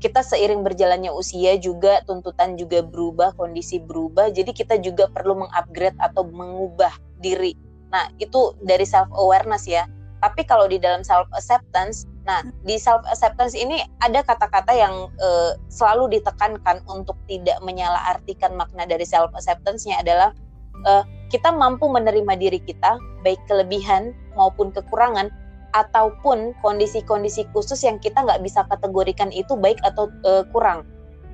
kita 0.04 0.22
seiring 0.22 0.62
berjalannya 0.62 1.12
usia 1.12 1.56
juga 1.56 2.04
tuntutan 2.04 2.60
juga 2.60 2.84
berubah, 2.84 3.32
kondisi 3.40 3.80
berubah, 3.80 4.32
jadi 4.32 4.52
kita 4.52 4.76
juga 4.84 5.08
perlu 5.08 5.48
mengupgrade 5.48 5.96
atau 6.04 6.28
mengubah 6.28 6.92
diri. 7.24 7.56
Nah, 7.90 8.12
itu 8.20 8.54
dari 8.60 8.84
self 8.84 9.08
awareness 9.16 9.64
ya. 9.66 9.88
Tapi 10.20 10.42
kalau 10.44 10.66
di 10.66 10.82
dalam 10.82 11.06
self 11.06 11.30
acceptance, 11.38 12.10
nah 12.26 12.42
di 12.66 12.76
self 12.82 13.06
acceptance 13.06 13.54
ini 13.54 13.84
ada 14.02 14.26
kata-kata 14.26 14.74
yang 14.74 15.08
uh, 15.22 15.54
selalu 15.70 16.20
ditekankan 16.20 16.82
untuk 16.90 17.16
tidak 17.30 17.62
menyalahartikan 17.62 18.58
makna 18.58 18.90
dari 18.90 19.06
self 19.06 19.32
acceptance-nya 19.38 20.02
adalah 20.02 20.34
uh, 20.84 21.06
kita 21.30 21.54
mampu 21.54 21.88
menerima 21.88 22.34
diri 22.36 22.60
kita, 22.60 22.98
baik 23.22 23.40
kelebihan 23.48 24.12
maupun 24.34 24.74
kekurangan 24.74 25.32
ataupun 25.76 26.56
kondisi-kondisi 26.64 27.52
khusus 27.52 27.84
yang 27.84 28.00
kita 28.00 28.24
nggak 28.24 28.40
bisa 28.40 28.64
kategorikan 28.72 29.28
itu 29.36 29.60
baik 29.60 29.76
atau 29.84 30.08
e, 30.24 30.48
kurang. 30.56 30.88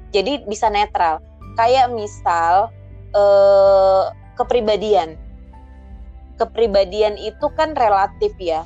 Jadi 0.10 0.42
bisa 0.50 0.66
netral. 0.74 1.22
Kayak 1.54 1.94
misal 1.94 2.74
e, 3.14 3.24
kepribadian. 4.34 5.14
Kepribadian 6.42 7.22
itu 7.22 7.54
kan 7.54 7.78
relatif 7.78 8.34
ya. 8.42 8.66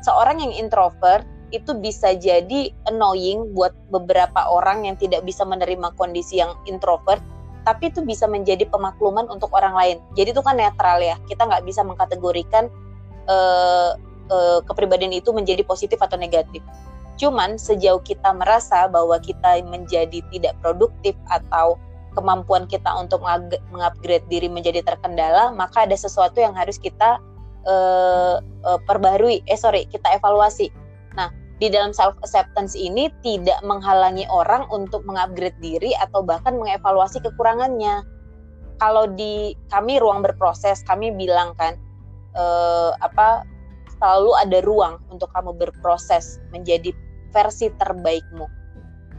Seorang 0.00 0.40
yang 0.40 0.56
introvert 0.56 1.28
itu 1.52 1.76
bisa 1.76 2.16
jadi 2.16 2.72
annoying 2.88 3.52
buat 3.52 3.76
beberapa 3.92 4.48
orang 4.48 4.88
yang 4.88 4.96
tidak 4.96 5.20
bisa 5.28 5.44
menerima 5.44 5.92
kondisi 6.00 6.40
yang 6.40 6.56
introvert, 6.64 7.20
tapi 7.68 7.92
itu 7.92 8.00
bisa 8.00 8.24
menjadi 8.24 8.64
pemakluman 8.64 9.28
untuk 9.28 9.52
orang 9.52 9.76
lain. 9.76 9.96
Jadi 10.16 10.32
itu 10.32 10.40
kan 10.40 10.56
netral 10.56 11.04
ya. 11.04 11.20
Kita 11.28 11.44
nggak 11.44 11.68
bisa 11.68 11.84
mengkategorikan 11.84 12.72
uh, 13.28 14.00
uh, 14.30 14.60
kepribadian 14.66 15.10
itu 15.10 15.34
menjadi 15.34 15.64
positif 15.66 15.98
atau 15.98 16.14
negatif. 16.20 16.60
Cuman 17.16 17.56
sejauh 17.60 18.00
kita 18.02 18.34
merasa 18.34 18.86
bahwa 18.90 19.18
kita 19.22 19.62
menjadi 19.66 20.22
tidak 20.34 20.54
produktif 20.60 21.14
atau 21.30 21.78
kemampuan 22.12 22.68
kita 22.68 22.92
untuk 22.92 23.24
mengupgrade 23.72 24.24
diri 24.28 24.48
menjadi 24.48 24.84
terkendala, 24.84 25.52
maka 25.56 25.88
ada 25.88 25.96
sesuatu 25.96 26.40
yang 26.40 26.52
harus 26.52 26.76
kita 26.76 27.16
uh, 27.64 28.36
uh, 28.64 28.78
perbarui. 28.84 29.40
Eh 29.48 29.56
sorry, 29.56 29.88
kita 29.88 30.12
evaluasi. 30.20 30.68
Nah, 31.16 31.32
di 31.56 31.72
dalam 31.72 31.94
self 31.96 32.16
acceptance 32.20 32.76
ini 32.76 33.08
tidak 33.24 33.60
menghalangi 33.64 34.28
orang 34.28 34.68
untuk 34.68 35.04
mengupgrade 35.08 35.56
diri 35.62 35.96
atau 36.00 36.20
bahkan 36.20 36.56
mengevaluasi 36.56 37.22
kekurangannya. 37.24 38.04
Kalau 38.82 39.06
di 39.14 39.54
kami 39.70 40.02
ruang 40.02 40.26
berproses, 40.26 40.82
kami 40.84 41.14
bilang 41.14 41.54
kan 41.54 41.78
uh, 42.34 42.92
apa 42.98 43.46
selalu 44.02 44.34
ada 44.42 44.58
ruang 44.66 44.98
untuk 45.14 45.30
kamu 45.30 45.54
berproses 45.54 46.42
menjadi 46.50 46.90
versi 47.30 47.70
terbaikmu. 47.78 48.50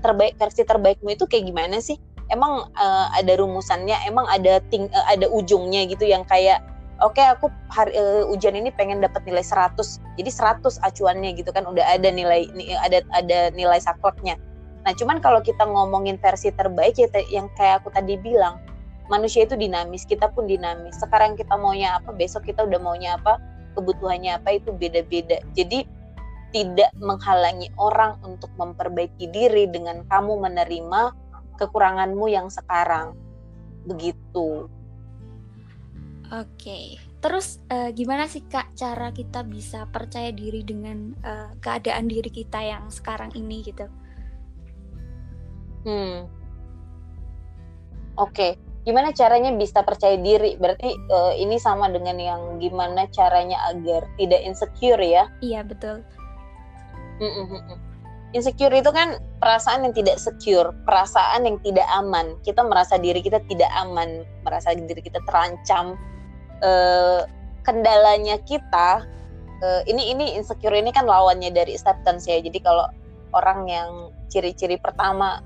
Terbaik 0.04 0.36
versi 0.36 0.67
terbaikmu 0.67 1.15
itu 1.15 1.24
kayak 1.24 1.48
gimana 1.48 1.80
sih? 1.80 1.96
Emang 2.28 2.67
uh, 2.76 3.08
ada 3.15 3.39
rumusannya, 3.39 3.96
emang 4.04 4.28
ada 4.28 4.60
ting 4.67 4.91
uh, 4.91 5.08
ada 5.08 5.32
ujungnya 5.32 5.88
gitu 5.88 6.04
yang 6.04 6.28
kayak 6.28 6.60
oke 7.00 7.15
okay, 7.15 7.32
aku 7.32 7.48
hari 7.72 7.96
uh, 7.96 8.28
ujian 8.28 8.60
ini 8.60 8.76
pengen 8.76 9.00
dapat 9.00 9.24
nilai 9.24 9.39
100. 9.39 9.80
Jadi 10.19 10.28
100 10.28 10.84
acuannya 10.84 11.32
gitu 11.39 11.56
kan 11.56 11.63
udah 11.63 11.88
ada 11.88 12.12
nilai 12.12 12.52
ada 12.84 13.00
ada 13.15 13.56
nilai 13.56 13.80
sakleknya. 13.80 14.36
Nah, 14.84 14.91
cuman 14.91 15.24
kalau 15.24 15.39
kita 15.39 15.63
ngomongin 15.63 16.19
versi 16.19 16.52
terbaik 16.52 17.00
ya 17.00 17.08
yang 17.32 17.48
kayak 17.56 17.80
aku 17.80 17.88
tadi 17.96 18.19
bilang, 18.19 18.60
manusia 19.08 19.48
itu 19.48 19.56
dinamis, 19.56 20.04
kita 20.04 20.28
pun 20.36 20.43
dinamis. 20.43 21.00
Sekarang 21.00 21.39
kita 21.39 21.56
maunya 21.56 21.96
apa, 21.96 22.12
besok 22.12 22.52
kita 22.52 22.67
udah 22.67 22.80
maunya 22.84 23.15
apa, 23.15 23.39
kebutuhannya 23.73 24.38
apa 24.38 24.57
itu 24.57 24.71
beda-beda. 24.73 25.41
Jadi 25.57 25.86
tidak 26.53 26.93
menghalangi 27.01 27.73
orang 27.81 28.21
untuk 28.21 28.53
memperbaiki 28.55 29.25
diri 29.33 29.65
dengan 29.65 30.05
kamu 30.05 30.38
menerima 30.38 31.01
kekuranganmu 31.57 32.29
yang 32.29 32.47
sekarang. 32.53 33.17
Begitu. 33.89 34.69
Oke. 36.29 37.01
Terus 37.23 37.57
uh, 37.71 37.89
gimana 37.89 38.29
sih 38.29 38.45
Kak 38.45 38.77
cara 38.77 39.09
kita 39.09 39.41
bisa 39.47 39.89
percaya 39.89 40.29
diri 40.29 40.62
dengan 40.62 41.15
uh, 41.23 41.55
keadaan 41.57 42.05
diri 42.05 42.29
kita 42.29 42.62
yang 42.62 42.86
sekarang 42.93 43.33
ini 43.33 43.57
gitu? 43.65 43.86
Hmm. 45.83 46.29
Oke. 48.17 48.55
Okay 48.55 48.72
gimana 48.84 49.15
caranya 49.15 49.52
bisa 49.56 49.84
percaya 49.84 50.19
diri? 50.19 50.60
Berarti 50.60 50.91
uh, 51.12 51.34
ini 51.36 51.56
sama 51.60 51.88
dengan 51.91 52.19
yang 52.19 52.41
gimana 52.60 53.08
caranya 53.12 53.60
agar 53.72 54.08
tidak 54.19 54.43
insecure 54.43 55.00
ya? 55.00 55.28
Iya 55.39 55.63
betul. 55.63 56.04
Insecure 58.34 58.74
itu 58.76 58.91
kan 58.91 59.22
perasaan 59.39 59.88
yang 59.88 59.93
tidak 59.96 60.17
secure 60.19 60.76
perasaan 60.84 61.48
yang 61.48 61.58
tidak 61.63 61.88
aman. 61.96 62.36
Kita 62.43 62.65
merasa 62.65 63.00
diri 63.00 63.24
kita 63.24 63.39
tidak 63.48 63.72
aman 63.78 64.28
merasa 64.43 64.76
diri 64.76 65.00
kita 65.00 65.22
terancam. 65.30 65.96
Uh, 66.63 67.28
kendalanya 67.63 68.39
kita 68.43 69.04
uh, 69.63 69.82
ini 69.88 70.12
ini 70.12 70.36
insecure 70.36 70.76
ini 70.76 70.91
kan 70.91 71.08
lawannya 71.08 71.56
dari 71.56 71.78
acceptance 71.78 72.28
ya. 72.28 72.43
Jadi 72.43 72.60
kalau 72.60 72.89
orang 73.32 73.69
yang 73.72 73.89
ciri-ciri 74.28 74.76
pertama 74.82 75.39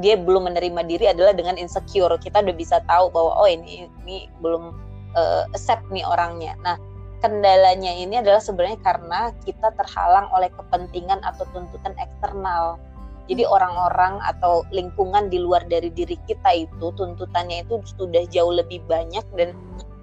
dia 0.00 0.16
belum 0.16 0.48
menerima 0.48 0.80
diri 0.88 1.06
adalah 1.12 1.36
dengan 1.36 1.60
insecure. 1.60 2.16
Kita 2.16 2.40
udah 2.40 2.56
bisa 2.56 2.80
tahu 2.88 3.12
bahwa 3.12 3.32
oh 3.36 3.48
ini 3.48 3.88
ini 4.04 4.28
belum 4.40 4.72
uh, 5.16 5.44
accept 5.52 5.84
nih 5.92 6.04
orangnya. 6.06 6.56
Nah 6.64 6.80
kendalanya 7.20 7.92
ini 7.94 8.18
adalah 8.18 8.42
sebenarnya 8.42 8.80
karena 8.82 9.30
kita 9.46 9.70
terhalang 9.78 10.26
oleh 10.32 10.48
kepentingan 10.56 11.20
atau 11.22 11.44
tuntutan 11.52 11.94
eksternal. 12.00 12.80
Jadi 13.30 13.46
orang-orang 13.46 14.18
atau 14.26 14.66
lingkungan 14.74 15.30
di 15.30 15.38
luar 15.38 15.62
dari 15.70 15.94
diri 15.94 16.18
kita 16.26 16.66
itu 16.66 16.90
tuntutannya 16.98 17.62
itu 17.62 17.78
sudah 17.94 18.26
jauh 18.28 18.50
lebih 18.50 18.82
banyak 18.90 19.22
dan 19.38 19.54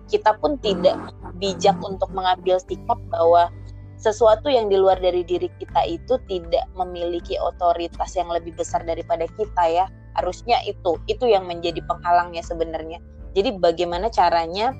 kita 0.08 0.34
pun 0.40 0.56
tidak 0.64 0.98
bijak 1.38 1.76
untuk 1.84 2.10
mengambil 2.16 2.58
sikap 2.64 2.98
bahwa 3.12 3.52
sesuatu 4.00 4.48
yang 4.48 4.72
di 4.72 4.80
luar 4.80 4.96
dari 5.04 5.28
diri 5.28 5.52
kita 5.60 5.84
itu 5.84 6.16
tidak 6.32 6.64
memiliki 6.72 7.36
otoritas 7.36 8.16
yang 8.16 8.32
lebih 8.32 8.56
besar 8.56 8.82
daripada 8.88 9.28
kita 9.36 9.64
ya. 9.68 9.86
Harusnya 10.16 10.64
itu 10.64 10.96
itu 11.12 11.28
yang 11.28 11.46
menjadi 11.46 11.84
penghalangnya 11.84 12.40
sebenarnya. 12.40 13.04
Jadi 13.36 13.60
bagaimana 13.60 14.08
caranya 14.08 14.72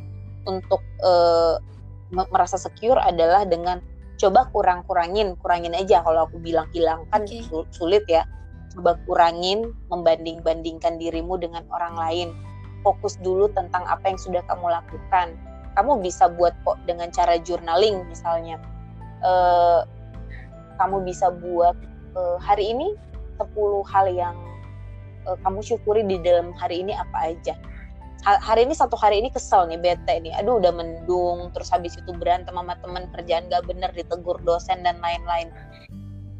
untuk 0.48 0.80
uh, 1.04 1.60
merasa 2.32 2.56
secure 2.56 2.98
adalah 2.98 3.44
dengan 3.44 3.84
coba 4.16 4.48
kurang-kurangin 4.56 5.36
kurangin 5.44 5.76
aja. 5.76 6.00
Kalau 6.00 6.26
aku 6.32 6.40
bilang 6.40 6.72
hilang 6.72 7.04
kan 7.12 7.28
okay. 7.28 7.44
sulit 7.76 8.08
ya. 8.08 8.24
Coba 8.72 8.96
kurangin 9.04 9.76
membanding-bandingkan 9.92 10.96
dirimu 10.96 11.36
dengan 11.36 11.68
orang 11.76 12.00
lain. 12.00 12.30
Fokus 12.88 13.20
dulu 13.20 13.52
tentang 13.52 13.84
apa 13.84 14.08
yang 14.08 14.16
sudah 14.16 14.40
kamu 14.48 14.72
lakukan. 14.72 15.36
Kamu 15.76 16.00
bisa 16.00 16.32
buat 16.32 16.56
kok 16.64 16.80
dengan 16.88 17.12
cara 17.12 17.36
journaling 17.44 18.08
misalnya 18.08 18.56
uh, 19.24 19.84
kamu 20.80 21.04
bisa 21.04 21.32
buat 21.32 21.76
uh, 22.16 22.38
hari 22.40 22.72
ini 22.72 22.96
10 23.40 23.52
hal 23.88 24.06
yang 24.12 24.36
uh, 25.28 25.38
kamu 25.44 25.60
syukuri 25.64 26.04
di 26.08 26.20
dalam 26.24 26.56
hari 26.56 26.84
ini 26.84 26.96
apa 26.96 27.36
aja. 27.36 27.56
Hari 28.20 28.68
ini 28.68 28.76
satu 28.76 29.00
hari 29.00 29.24
ini 29.24 29.32
kesel 29.32 29.64
nih 29.72 29.80
bete 29.80 30.20
nih. 30.20 30.36
Aduh 30.36 30.60
udah 30.60 30.76
mendung 30.76 31.56
terus 31.56 31.72
habis 31.72 31.96
itu 31.96 32.12
berantem 32.12 32.52
sama 32.52 32.76
teman 32.84 33.08
kerjaan 33.16 33.48
gak 33.48 33.64
bener 33.64 33.96
ditegur 33.96 34.36
dosen 34.44 34.84
dan 34.84 35.00
lain-lain. 35.00 35.48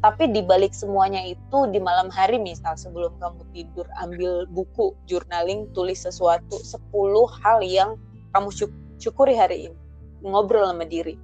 Tapi 0.04 0.28
di 0.28 0.44
balik 0.44 0.76
semuanya 0.76 1.24
itu 1.24 1.58
di 1.72 1.80
malam 1.80 2.12
hari 2.12 2.36
misal 2.36 2.76
sebelum 2.76 3.16
kamu 3.16 3.44
tidur 3.56 3.88
ambil 3.96 4.44
buku 4.52 4.92
journaling 5.08 5.72
tulis 5.72 6.04
sesuatu 6.04 6.60
10 6.60 6.92
hal 7.40 7.58
yang 7.64 7.90
kamu 8.36 8.52
syukuri 9.00 9.32
hari 9.32 9.72
ini. 9.72 9.78
Ngobrol 10.20 10.68
sama 10.68 10.84
diri 10.84 11.16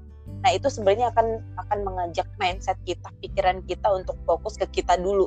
nah 0.46 0.54
itu 0.54 0.70
sebenarnya 0.70 1.10
akan 1.10 1.42
akan 1.66 1.78
mengajak 1.82 2.30
mindset 2.38 2.78
kita 2.86 3.10
pikiran 3.18 3.66
kita 3.66 3.90
untuk 3.90 4.14
fokus 4.22 4.54
ke 4.54 4.70
kita 4.70 4.94
dulu 4.94 5.26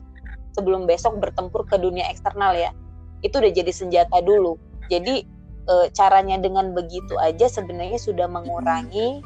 sebelum 0.56 0.88
besok 0.88 1.20
bertempur 1.20 1.68
ke 1.68 1.76
dunia 1.76 2.08
eksternal 2.08 2.56
ya 2.56 2.72
itu 3.20 3.36
udah 3.36 3.52
jadi 3.52 3.72
senjata 3.76 4.24
dulu 4.24 4.56
jadi 4.88 5.28
e, 5.70 5.74
caranya 5.94 6.42
dengan 6.42 6.74
begitu 6.74 7.16
aja 7.22 7.46
sebenarnya 7.46 8.02
sudah 8.02 8.26
mengurangi 8.26 9.22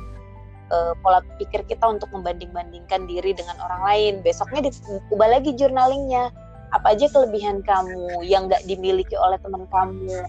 e, 0.70 0.78
pola 1.00 1.24
pikir 1.40 1.64
kita 1.66 1.88
untuk 1.88 2.12
membanding-bandingkan 2.12 3.08
diri 3.08 3.32
dengan 3.34 3.56
orang 3.64 3.82
lain. 3.88 4.14
Besoknya 4.22 4.68
diubah 4.68 5.40
lagi 5.40 5.56
journalingnya. 5.56 6.30
Apa 6.74 6.98
aja 6.98 7.06
kelebihan 7.14 7.62
kamu 7.62 8.26
yang 8.26 8.50
nggak 8.50 8.66
dimiliki 8.66 9.14
oleh 9.16 9.40
teman 9.40 9.70
kamu. 9.72 10.26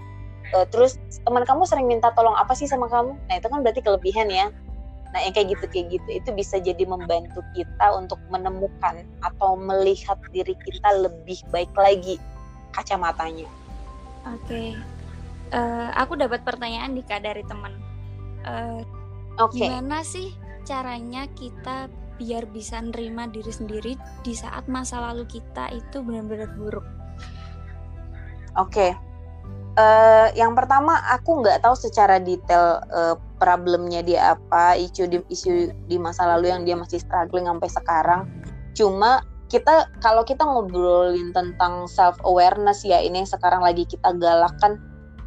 E, 0.55 0.57
terus 0.70 1.00
teman 1.27 1.42
kamu 1.42 1.66
sering 1.66 1.90
minta 1.90 2.14
tolong 2.14 2.38
apa 2.38 2.55
sih 2.55 2.70
sama 2.70 2.87
kamu? 2.87 3.18
Nah 3.29 3.35
itu 3.35 3.48
kan 3.50 3.61
berarti 3.66 3.81
kelebihan 3.83 4.31
ya. 4.31 4.53
Nah 5.14 5.22
yang 5.22 5.31
kayak 5.31 5.55
gitu 5.55 5.64
kayak 5.70 5.87
gitu 5.94 6.09
itu 6.11 6.31
bisa 6.35 6.59
jadi 6.59 6.83
membantu 6.83 7.38
kita 7.55 7.87
untuk 7.94 8.18
menemukan 8.35 9.07
atau 9.22 9.55
melihat 9.55 10.18
diri 10.35 10.59
kita 10.66 10.90
lebih 11.07 11.38
baik 11.55 11.70
lagi 11.79 12.18
kacamatanya. 12.74 13.46
Oke, 14.35 14.74
uh, 15.55 15.88
aku 15.94 16.18
dapat 16.18 16.42
pertanyaan 16.42 16.98
Dika 16.98 17.22
dari 17.22 17.46
teman. 17.46 17.79
Uh, 18.42 18.83
okay. 19.38 19.70
Gimana 19.70 20.03
sih 20.03 20.35
caranya 20.66 21.31
kita 21.38 21.87
biar 22.18 22.50
bisa 22.50 22.83
nerima 22.83 23.31
diri 23.31 23.50
sendiri 23.55 23.92
di 24.27 24.35
saat 24.35 24.66
masa 24.66 24.98
lalu 24.98 25.31
kita 25.31 25.70
itu 25.70 26.03
benar-benar 26.03 26.50
buruk? 26.59 26.87
Oke. 28.59 28.90
Okay. 28.90 28.92
Uh, 29.74 30.31
yang 30.38 30.55
pertama 30.55 31.03
aku 31.11 31.42
nggak 31.42 31.59
tahu 31.59 31.74
secara 31.74 32.22
detail 32.22 32.79
uh, 32.94 33.18
problemnya 33.44 34.00
dia 34.00 34.33
apa, 34.33 34.80
isu 34.80 35.04
di 35.04 35.20
isu 35.28 35.68
di 35.85 36.00
masa 36.00 36.24
lalu 36.24 36.48
yang 36.48 36.64
dia 36.64 36.80
masih 36.80 37.04
struggling 37.04 37.44
sampai 37.44 37.68
sekarang. 37.68 38.20
Cuma 38.72 39.20
kita 39.52 39.92
kalau 40.00 40.24
kita 40.24 40.40
ngobrolin 40.40 41.37
tentang 41.37 41.85
self 41.85 42.16
awareness 42.24 42.80
ya 42.80 43.04
ini 43.04 43.20
yang 43.20 43.28
sekarang 43.28 43.61
lagi 43.61 43.85
kita 43.85 44.16
galakkan 44.16 44.80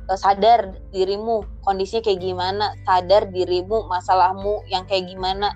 Eh, 0.07 0.15
sadar 0.15 0.71
dirimu 0.95 1.43
kondisinya 1.67 1.99
kayak 1.99 2.23
gimana 2.23 2.71
sadar 2.87 3.27
dirimu 3.27 3.91
masalahmu 3.91 4.63
yang 4.71 4.87
kayak 4.87 5.11
gimana 5.11 5.51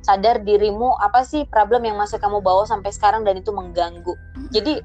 sadar 0.00 0.40
dirimu 0.40 0.96
apa 1.04 1.20
sih 1.20 1.44
problem 1.44 1.84
yang 1.84 2.00
masih 2.00 2.16
kamu 2.16 2.40
bawa 2.40 2.64
sampai 2.64 2.96
sekarang 2.96 3.28
dan 3.28 3.36
itu 3.36 3.52
mengganggu 3.52 4.16
jadi 4.56 4.80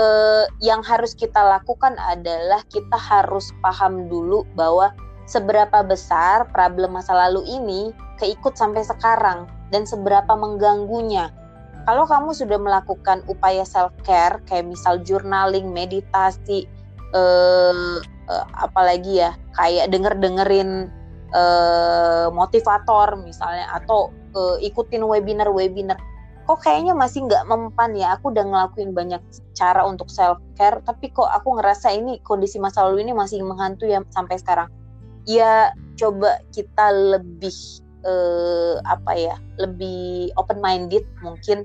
eh, 0.00 0.44
yang 0.64 0.80
harus 0.80 1.12
kita 1.12 1.44
lakukan 1.44 1.92
adalah 2.08 2.64
kita 2.72 2.96
harus 2.96 3.52
paham 3.60 4.08
dulu 4.08 4.48
bahwa 4.56 4.96
seberapa 5.24 5.84
besar 5.84 6.48
problem 6.52 6.96
masa 6.96 7.16
lalu 7.16 7.44
ini 7.48 7.90
keikut 8.20 8.54
sampai 8.56 8.84
sekarang 8.84 9.48
dan 9.72 9.88
seberapa 9.88 10.32
mengganggunya. 10.36 11.32
Kalau 11.84 12.08
kamu 12.08 12.32
sudah 12.32 12.56
melakukan 12.56 13.20
upaya 13.28 13.64
self 13.64 13.92
care 14.08 14.40
kayak 14.48 14.72
misal 14.72 14.96
journaling 15.04 15.68
meditasi 15.68 16.64
eh, 17.12 18.00
uh, 18.28 18.44
apalagi 18.56 19.20
ya 19.24 19.36
kayak 19.56 19.92
denger 19.92 20.16
dengerin 20.16 20.88
uh, 21.36 22.32
motivator 22.32 23.18
misalnya 23.20 23.68
atau 23.76 24.08
uh, 24.32 24.56
ikutin 24.60 25.04
webinar 25.04 25.50
webinar 25.52 26.00
kok 26.44 26.60
kayaknya 26.60 26.92
masih 26.92 27.24
nggak 27.24 27.48
mempan 27.48 27.96
ya 27.96 28.16
aku 28.20 28.28
udah 28.28 28.44
ngelakuin 28.44 28.92
banyak 28.92 29.20
cara 29.56 29.80
untuk 29.88 30.12
self 30.12 30.36
care 30.60 30.80
tapi 30.84 31.08
kok 31.08 31.28
aku 31.28 31.56
ngerasa 31.56 31.96
ini 31.96 32.20
kondisi 32.20 32.60
masa 32.60 32.84
lalu 32.84 33.08
ini 33.08 33.12
masih 33.16 33.40
menghantui 33.40 33.96
ya 33.96 34.04
sampai 34.12 34.36
sekarang 34.36 34.68
ya 35.24 35.72
coba 35.96 36.40
kita 36.52 36.92
lebih 36.92 37.56
uh, 38.04 38.80
apa 38.84 39.12
ya 39.16 39.36
lebih 39.60 40.30
open 40.36 40.60
minded 40.60 41.04
mungkin 41.24 41.64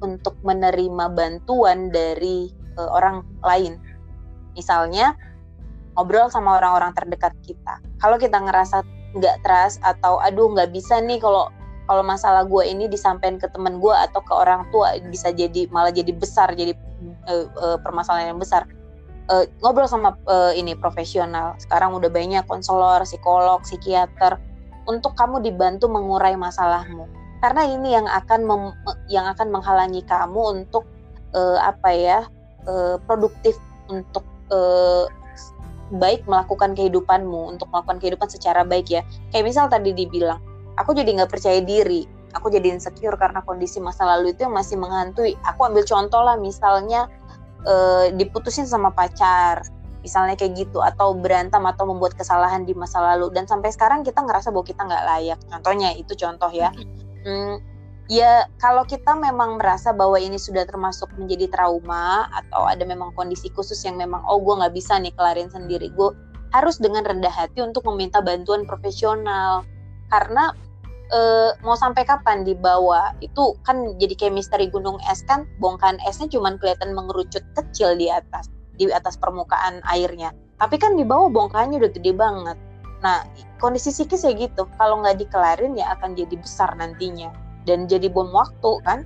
untuk 0.00 0.36
menerima 0.46 1.12
bantuan 1.12 1.92
dari 1.92 2.48
uh, 2.78 2.90
orang 2.90 3.26
lain 3.44 3.76
misalnya 4.54 5.14
ngobrol 5.98 6.30
sama 6.30 6.56
orang-orang 6.56 6.94
terdekat 6.94 7.34
kita. 7.44 7.82
Kalau 7.98 8.16
kita 8.16 8.38
ngerasa 8.38 8.86
nggak 9.18 9.42
trust 9.42 9.82
atau 9.82 10.22
aduh 10.22 10.54
nggak 10.54 10.70
bisa 10.70 11.02
nih 11.02 11.18
kalau 11.18 11.50
kalau 11.90 12.06
masalah 12.06 12.46
gue 12.46 12.62
ini 12.62 12.86
disampaikan 12.86 13.42
ke 13.42 13.50
temen 13.50 13.82
gue 13.82 13.90
atau 13.90 14.22
ke 14.22 14.30
orang 14.30 14.62
tua 14.70 14.94
bisa 15.10 15.34
jadi 15.34 15.66
malah 15.74 15.90
jadi 15.90 16.14
besar 16.14 16.54
jadi 16.54 16.78
uh, 17.26 17.50
uh, 17.58 17.78
permasalahan 17.82 18.32
yang 18.32 18.38
besar 18.38 18.70
uh, 19.30 19.44
ngobrol 19.62 19.86
sama 19.86 20.18
uh, 20.26 20.52
ini 20.52 20.74
profesional. 20.74 21.54
Sekarang 21.62 21.94
udah 21.94 22.10
banyak 22.10 22.44
konselor 22.50 23.06
psikolog 23.06 23.62
psikiater 23.62 24.36
untuk 24.90 25.14
kamu 25.14 25.40
dibantu 25.40 25.86
mengurai 25.86 26.34
masalahmu. 26.34 27.06
Karena 27.40 27.64
ini 27.64 27.96
yang 27.96 28.04
akan 28.04 28.40
mem, 28.44 28.62
yang 29.08 29.24
akan 29.30 29.48
menghalangi 29.48 30.04
kamu 30.04 30.60
untuk 30.60 30.84
uh, 31.32 31.56
apa 31.62 31.90
ya 31.94 32.18
uh, 32.68 33.00
produktif 33.08 33.56
untuk 33.88 34.26
uh, 34.52 35.08
baik 35.90 36.22
melakukan 36.28 36.76
kehidupanmu 36.76 37.56
untuk 37.56 37.66
melakukan 37.72 37.98
kehidupan 38.02 38.28
secara 38.28 38.66
baik 38.66 38.92
ya. 38.92 39.02
Kayak 39.32 39.44
misal 39.48 39.66
tadi 39.72 39.96
dibilang 39.96 40.38
aku 40.76 40.92
jadi 40.92 41.08
nggak 41.16 41.30
percaya 41.32 41.60
diri. 41.64 42.04
Aku 42.30 42.46
jadi 42.46 42.70
insecure 42.70 43.18
karena 43.18 43.42
kondisi 43.42 43.82
masa 43.82 44.06
lalu 44.06 44.30
itu 44.30 44.46
yang 44.46 44.54
masih 44.54 44.78
menghantui. 44.78 45.34
Aku 45.42 45.66
ambil 45.66 45.82
contoh 45.82 46.22
lah 46.22 46.38
misalnya 46.38 47.10
e, 47.64 47.74
diputusin 48.16 48.64
sama 48.64 48.92
pacar 48.92 49.64
misalnya 50.00 50.32
kayak 50.36 50.56
gitu 50.56 50.80
atau 50.80 51.12
berantem 51.12 51.60
atau 51.64 51.84
membuat 51.84 52.16
kesalahan 52.16 52.64
di 52.64 52.72
masa 52.72 53.00
lalu. 53.00 53.28
Dan 53.32 53.44
sampai 53.44 53.68
sekarang 53.72 54.00
kita 54.00 54.24
ngerasa 54.24 54.48
bahwa 54.48 54.64
kita 54.64 54.82
nggak 54.84 55.04
layak. 55.06 55.38
Contohnya 55.52 55.92
itu 55.92 56.12
contoh 56.16 56.48
ya. 56.48 56.72
Hmm, 57.24 57.60
ya 58.08 58.48
kalau 58.56 58.84
kita 58.88 59.12
memang 59.12 59.60
merasa 59.60 59.92
bahwa 59.92 60.16
ini 60.16 60.40
sudah 60.40 60.64
termasuk 60.64 61.12
menjadi 61.20 61.52
trauma 61.52 62.32
atau 62.32 62.64
ada 62.64 62.82
memang 62.88 63.12
kondisi 63.12 63.52
khusus 63.52 63.76
yang 63.84 64.00
memang 64.00 64.24
oh 64.24 64.40
gue 64.40 64.56
nggak 64.56 64.72
bisa 64.72 64.96
nih 64.96 65.12
kelarin 65.12 65.52
sendiri 65.52 65.92
gue 65.92 66.10
harus 66.50 66.82
dengan 66.82 67.06
rendah 67.06 67.30
hati 67.30 67.62
untuk 67.62 67.86
meminta 67.86 68.18
bantuan 68.24 68.64
profesional. 68.64 69.62
Karena 70.10 70.50
e, 71.10 71.20
mau 71.66 71.76
sampai 71.76 72.06
kapan 72.06 72.46
dibawa? 72.46 73.14
Itu 73.20 73.58
kan 73.66 73.98
jadi 73.98 74.14
kayak 74.16 74.34
misteri 74.34 74.66
gunung 74.70 74.96
es 75.10 75.26
kan? 75.26 75.44
Bongkahan 75.58 75.98
esnya 76.06 76.30
cuma 76.30 76.54
kelihatan 76.56 76.94
mengerucut 76.94 77.42
kecil 77.58 77.98
di 77.98 78.08
atas 78.08 78.48
di 78.80 78.88
atas 78.88 79.18
permukaan 79.20 79.84
airnya. 79.90 80.32
Tapi 80.56 80.80
kan 80.80 80.96
di 80.96 81.04
bawah 81.04 81.28
bongkahannya 81.28 81.82
udah 81.82 81.92
gede 81.92 82.12
banget. 82.16 82.56
Nah 83.04 83.26
kondisi 83.60 83.92
psikis 83.92 84.24
ya 84.24 84.32
gitu. 84.32 84.64
Kalau 84.80 85.02
nggak 85.04 85.20
dikelarin 85.20 85.76
ya 85.76 85.92
akan 85.98 86.16
jadi 86.16 86.34
besar 86.38 86.72
nantinya. 86.78 87.28
Dan 87.68 87.84
jadi 87.84 88.08
bom 88.08 88.32
waktu 88.32 88.80
kan? 88.88 89.04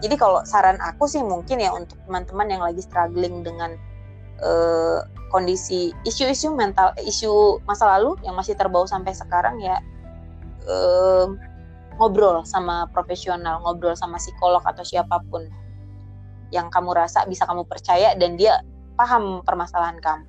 Jadi 0.00 0.18
kalau 0.18 0.42
saran 0.48 0.80
aku 0.82 1.06
sih 1.06 1.20
mungkin 1.20 1.62
ya 1.62 1.70
untuk 1.70 2.00
teman-teman 2.08 2.48
yang 2.50 2.62
lagi 2.64 2.82
struggling 2.82 3.44
dengan 3.44 3.76
uh, 4.42 5.06
kondisi 5.30 5.94
isu-isu 6.04 6.52
mental 6.52 6.92
isu 7.00 7.62
masa 7.64 7.88
lalu 7.96 8.18
yang 8.26 8.36
masih 8.36 8.52
terbawa 8.58 8.84
sampai 8.84 9.14
sekarang 9.16 9.62
ya 9.62 9.80
ngobrol 11.96 12.42
sama 12.46 12.88
profesional 12.90 13.60
ngobrol 13.62 13.94
sama 13.94 14.16
psikolog 14.16 14.62
atau 14.64 14.82
siapa 14.82 15.20
pun 15.28 15.44
yang 16.52 16.68
kamu 16.68 16.92
rasa 16.92 17.24
bisa 17.24 17.48
kamu 17.48 17.64
percaya 17.64 18.12
dan 18.16 18.36
dia 18.36 18.60
paham 18.96 19.40
permasalahan 19.44 19.98
kamu 20.00 20.28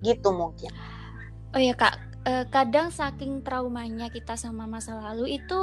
gitu 0.00 0.32
mungkin 0.32 0.72
oh 1.52 1.60
ya 1.60 1.76
kak 1.76 2.00
eh, 2.24 2.44
kadang 2.48 2.88
saking 2.92 3.44
traumanya 3.44 4.08
kita 4.08 4.36
sama 4.36 4.64
masa 4.64 4.96
lalu 4.96 5.40
itu 5.40 5.60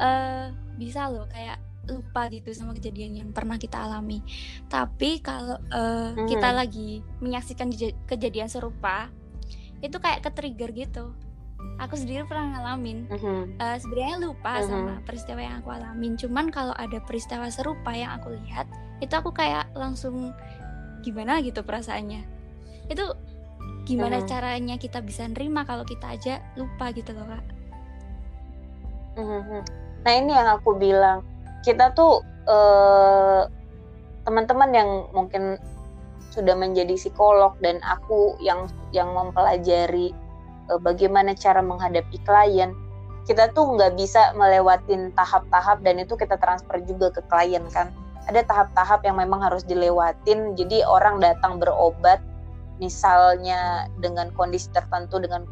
uh, 0.00 0.46
bisa 0.80 1.12
loh 1.12 1.28
kayak 1.28 1.60
lupa 1.90 2.30
gitu 2.30 2.54
sama 2.54 2.76
kejadian 2.76 3.18
yang 3.18 3.30
pernah 3.34 3.58
kita 3.58 3.82
alami. 3.82 4.22
Tapi 4.70 5.18
kalau 5.20 5.58
uh, 5.74 6.14
hmm. 6.14 6.28
kita 6.30 6.54
lagi 6.54 7.02
menyaksikan 7.18 7.72
kejadian 8.06 8.46
serupa, 8.46 9.10
itu 9.82 9.96
kayak 9.98 10.22
ke 10.22 10.30
trigger 10.30 10.70
gitu. 10.70 11.04
Aku 11.80 11.96
sendiri 11.96 12.28
pernah 12.28 12.60
ngalamin. 12.60 13.08
hmm 13.08 13.56
Uh, 13.56 13.76
Sebenarnya 13.80 14.16
lupa 14.20 14.60
hmm 14.60 14.68
sama 14.68 14.94
peristiwa 15.04 15.40
yang 15.40 15.56
aku 15.64 15.70
alamin. 15.72 16.12
Cuman 16.20 16.52
kalau 16.52 16.76
ada 16.76 17.00
peristiwa 17.04 17.48
serupa 17.48 17.92
yang 17.96 18.20
aku 18.20 18.36
lihat, 18.36 18.68
itu 19.00 19.12
aku 19.16 19.32
kayak 19.32 19.72
langsung 19.72 20.36
gimana 21.00 21.40
gitu 21.40 21.64
perasaannya. 21.64 22.22
Itu 22.92 23.16
gimana 23.88 24.20
hmm 24.20 24.28
caranya 24.28 24.76
kita 24.76 25.00
bisa 25.00 25.24
nerima 25.24 25.64
kalau 25.64 25.88
kita 25.88 26.12
aja 26.12 26.34
lupa 26.54 26.92
gitu 26.92 27.16
loh 27.16 27.26
kak. 27.26 27.44
hmm 29.16 29.62
Nah 30.00 30.12
ini 30.16 30.32
yang 30.32 30.48
aku 30.60 30.76
bilang 30.80 31.24
kita 31.60 31.92
tuh 31.92 32.24
uh, 32.48 33.44
teman-teman 34.24 34.70
yang 34.72 34.90
mungkin 35.12 35.60
sudah 36.30 36.54
menjadi 36.54 36.94
psikolog 36.94 37.58
dan 37.58 37.82
aku 37.82 38.38
yang 38.38 38.70
yang 38.94 39.10
mempelajari 39.10 40.14
uh, 40.14 40.19
bagaimana 40.78 41.34
cara 41.34 41.58
menghadapi 41.64 42.20
klien. 42.22 42.70
Kita 43.26 43.50
tuh 43.50 43.74
nggak 43.74 43.98
bisa 43.98 44.30
melewatin 44.38 45.10
tahap-tahap 45.18 45.82
dan 45.82 45.98
itu 45.98 46.14
kita 46.14 46.38
transfer 46.38 46.78
juga 46.86 47.10
ke 47.10 47.22
klien 47.26 47.62
kan. 47.74 47.90
Ada 48.30 48.46
tahap-tahap 48.46 49.02
yang 49.02 49.18
memang 49.18 49.42
harus 49.42 49.66
dilewatin. 49.66 50.54
Jadi 50.54 50.86
orang 50.86 51.18
datang 51.18 51.58
berobat 51.58 52.22
misalnya 52.80 53.92
dengan 54.00 54.32
kondisi 54.32 54.72
tertentu 54.72 55.20
dengan 55.20 55.44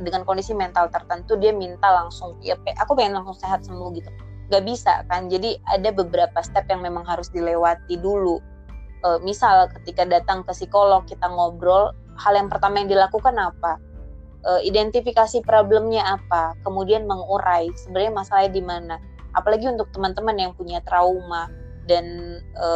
dengan 0.00 0.24
kondisi 0.24 0.56
mental 0.56 0.88
tertentu 0.88 1.36
dia 1.36 1.52
minta 1.52 1.92
langsung 1.92 2.40
ya 2.40 2.56
aku 2.80 2.96
pengen 2.96 3.20
langsung 3.20 3.36
sehat 3.36 3.62
sembuh 3.68 3.92
gitu. 3.94 4.10
Nggak 4.48 4.64
bisa 4.64 5.04
kan. 5.08 5.28
Jadi 5.28 5.60
ada 5.68 5.92
beberapa 5.92 6.40
step 6.40 6.68
yang 6.72 6.80
memang 6.80 7.04
harus 7.04 7.28
dilewati 7.32 8.00
dulu. 8.00 8.40
E, 9.04 9.08
misal 9.20 9.68
ketika 9.80 10.08
datang 10.08 10.44
ke 10.44 10.52
psikolog 10.56 11.04
kita 11.04 11.28
ngobrol 11.28 11.92
hal 12.16 12.32
yang 12.34 12.48
pertama 12.48 12.80
yang 12.80 12.90
dilakukan 12.90 13.36
apa 13.36 13.76
identifikasi 14.64 15.40
problemnya 15.44 16.04
apa 16.20 16.52
kemudian 16.62 17.08
mengurai 17.08 17.68
sebenarnya 17.80 18.12
masalahnya 18.12 18.52
di 18.52 18.62
mana. 18.64 18.96
Apalagi 19.34 19.66
untuk 19.66 19.90
teman-teman 19.90 20.36
yang 20.38 20.52
punya 20.54 20.78
trauma 20.86 21.50
dan 21.90 22.38
e, 22.54 22.68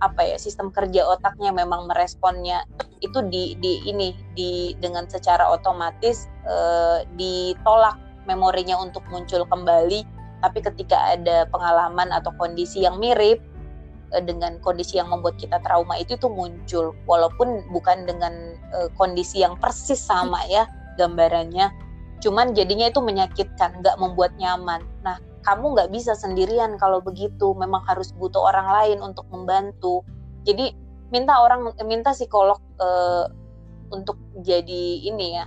apa 0.00 0.22
ya 0.22 0.36
sistem 0.36 0.68
kerja 0.72 1.08
otaknya 1.08 1.52
memang 1.52 1.88
meresponnya 1.88 2.64
itu 3.00 3.24
di 3.28 3.56
di 3.60 3.80
ini 3.88 4.12
di 4.36 4.76
dengan 4.80 5.08
secara 5.08 5.48
otomatis 5.52 6.28
e, 6.48 6.56
ditolak 7.18 7.96
memorinya 8.24 8.78
untuk 8.80 9.04
muncul 9.10 9.44
kembali. 9.46 10.04
Tapi 10.44 10.58
ketika 10.60 11.16
ada 11.16 11.48
pengalaman 11.48 12.12
atau 12.12 12.30
kondisi 12.36 12.84
yang 12.84 13.00
mirip 13.00 13.40
e, 14.12 14.22
dengan 14.22 14.58
kondisi 14.62 15.00
yang 15.00 15.10
membuat 15.10 15.40
kita 15.40 15.58
trauma 15.64 15.96
itu 15.98 16.14
tuh 16.18 16.30
muncul. 16.30 16.92
Walaupun 17.08 17.66
bukan 17.72 18.06
dengan 18.06 18.58
e, 18.74 18.92
kondisi 18.94 19.42
yang 19.42 19.58
persis 19.58 19.98
sama 19.98 20.42
ya 20.46 20.68
gambarannya 20.96 21.86
cuman 22.24 22.56
jadinya 22.56 22.88
itu 22.88 23.00
menyakitkan 23.04 23.80
nggak 23.84 23.96
membuat 24.00 24.32
nyaman. 24.40 24.82
Nah 25.04 25.20
kamu 25.44 25.76
nggak 25.76 25.90
bisa 25.92 26.16
sendirian 26.16 26.80
kalau 26.80 26.98
begitu. 26.98 27.52
Memang 27.54 27.84
harus 27.84 28.10
butuh 28.16 28.40
orang 28.50 28.66
lain 28.66 28.98
untuk 29.04 29.28
membantu. 29.28 30.02
Jadi 30.48 30.72
minta 31.12 31.38
orang 31.38 31.70
minta 31.86 32.10
psikolog 32.16 32.58
uh, 32.82 33.30
untuk 33.94 34.18
jadi 34.42 35.06
ini 35.06 35.38
ya 35.38 35.46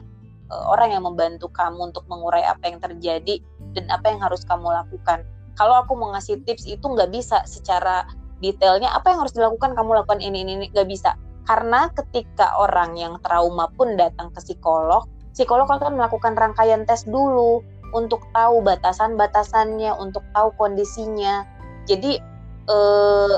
uh, 0.53 0.65
orang 0.71 0.95
yang 0.95 1.03
membantu 1.03 1.51
kamu 1.51 1.91
untuk 1.91 2.07
mengurai 2.07 2.47
apa 2.47 2.63
yang 2.69 2.79
terjadi 2.79 3.43
dan 3.75 3.85
apa 3.91 4.11
yang 4.13 4.21
harus 4.23 4.45
kamu 4.47 4.69
lakukan. 4.71 5.25
Kalau 5.59 5.83
aku 5.83 5.99
mau 5.99 6.15
ngasih 6.15 6.39
tips 6.47 6.63
itu 6.69 6.85
nggak 6.85 7.11
bisa 7.11 7.43
secara 7.43 8.07
detailnya 8.39 8.91
apa 8.91 9.11
yang 9.11 9.19
harus 9.23 9.35
dilakukan 9.35 9.75
kamu 9.75 10.03
lakukan 10.03 10.19
ini 10.23 10.43
ini 10.43 10.71
nggak 10.71 10.87
bisa 10.87 11.15
karena 11.47 11.89
ketika 11.95 12.55
orang 12.59 12.95
yang 12.95 13.17
trauma 13.23 13.67
pun 13.75 13.97
datang 13.99 14.31
ke 14.31 14.39
psikolog 14.39 15.07
psikolog 15.33 15.71
akan 15.71 15.95
melakukan 15.95 16.35
rangkaian 16.35 16.83
tes 16.83 17.07
dulu 17.07 17.63
untuk 17.93 18.21
tahu 18.35 18.61
batasan-batasannya, 18.61 19.93
untuk 19.97 20.21
tahu 20.33 20.53
kondisinya. 20.57 21.45
Jadi 21.89 22.21
eh, 22.69 23.35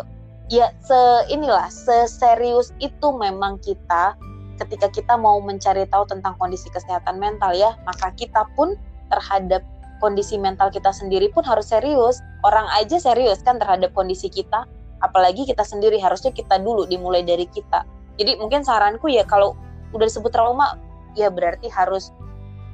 ya 0.52 0.74
se 0.84 1.00
inilah 1.32 1.72
seserius 1.72 2.76
itu 2.84 3.08
memang 3.16 3.62
kita 3.64 4.18
ketika 4.60 4.92
kita 4.92 5.14
mau 5.18 5.42
mencari 5.42 5.88
tahu 5.90 6.06
tentang 6.06 6.38
kondisi 6.38 6.70
kesehatan 6.70 7.18
mental 7.18 7.56
ya, 7.56 7.74
maka 7.88 8.14
kita 8.14 8.46
pun 8.54 8.78
terhadap 9.10 9.66
kondisi 10.04 10.38
mental 10.38 10.70
kita 10.70 10.94
sendiri 10.94 11.30
pun 11.34 11.46
harus 11.46 11.70
serius. 11.72 12.20
Orang 12.42 12.66
aja 12.74 12.98
serius 12.98 13.42
kan 13.46 13.62
terhadap 13.62 13.94
kondisi 13.94 14.30
kita, 14.30 14.66
apalagi 15.02 15.46
kita 15.46 15.66
sendiri 15.66 15.98
harusnya 15.98 16.32
kita 16.34 16.62
dulu 16.62 16.86
dimulai 16.86 17.26
dari 17.26 17.46
kita. 17.50 17.86
Jadi 18.18 18.38
mungkin 18.38 18.62
saranku 18.62 19.10
ya 19.10 19.26
kalau 19.26 19.58
udah 19.92 20.06
disebut 20.08 20.32
trauma 20.32 20.78
ya 21.18 21.28
berarti 21.28 21.68
harus 21.68 22.14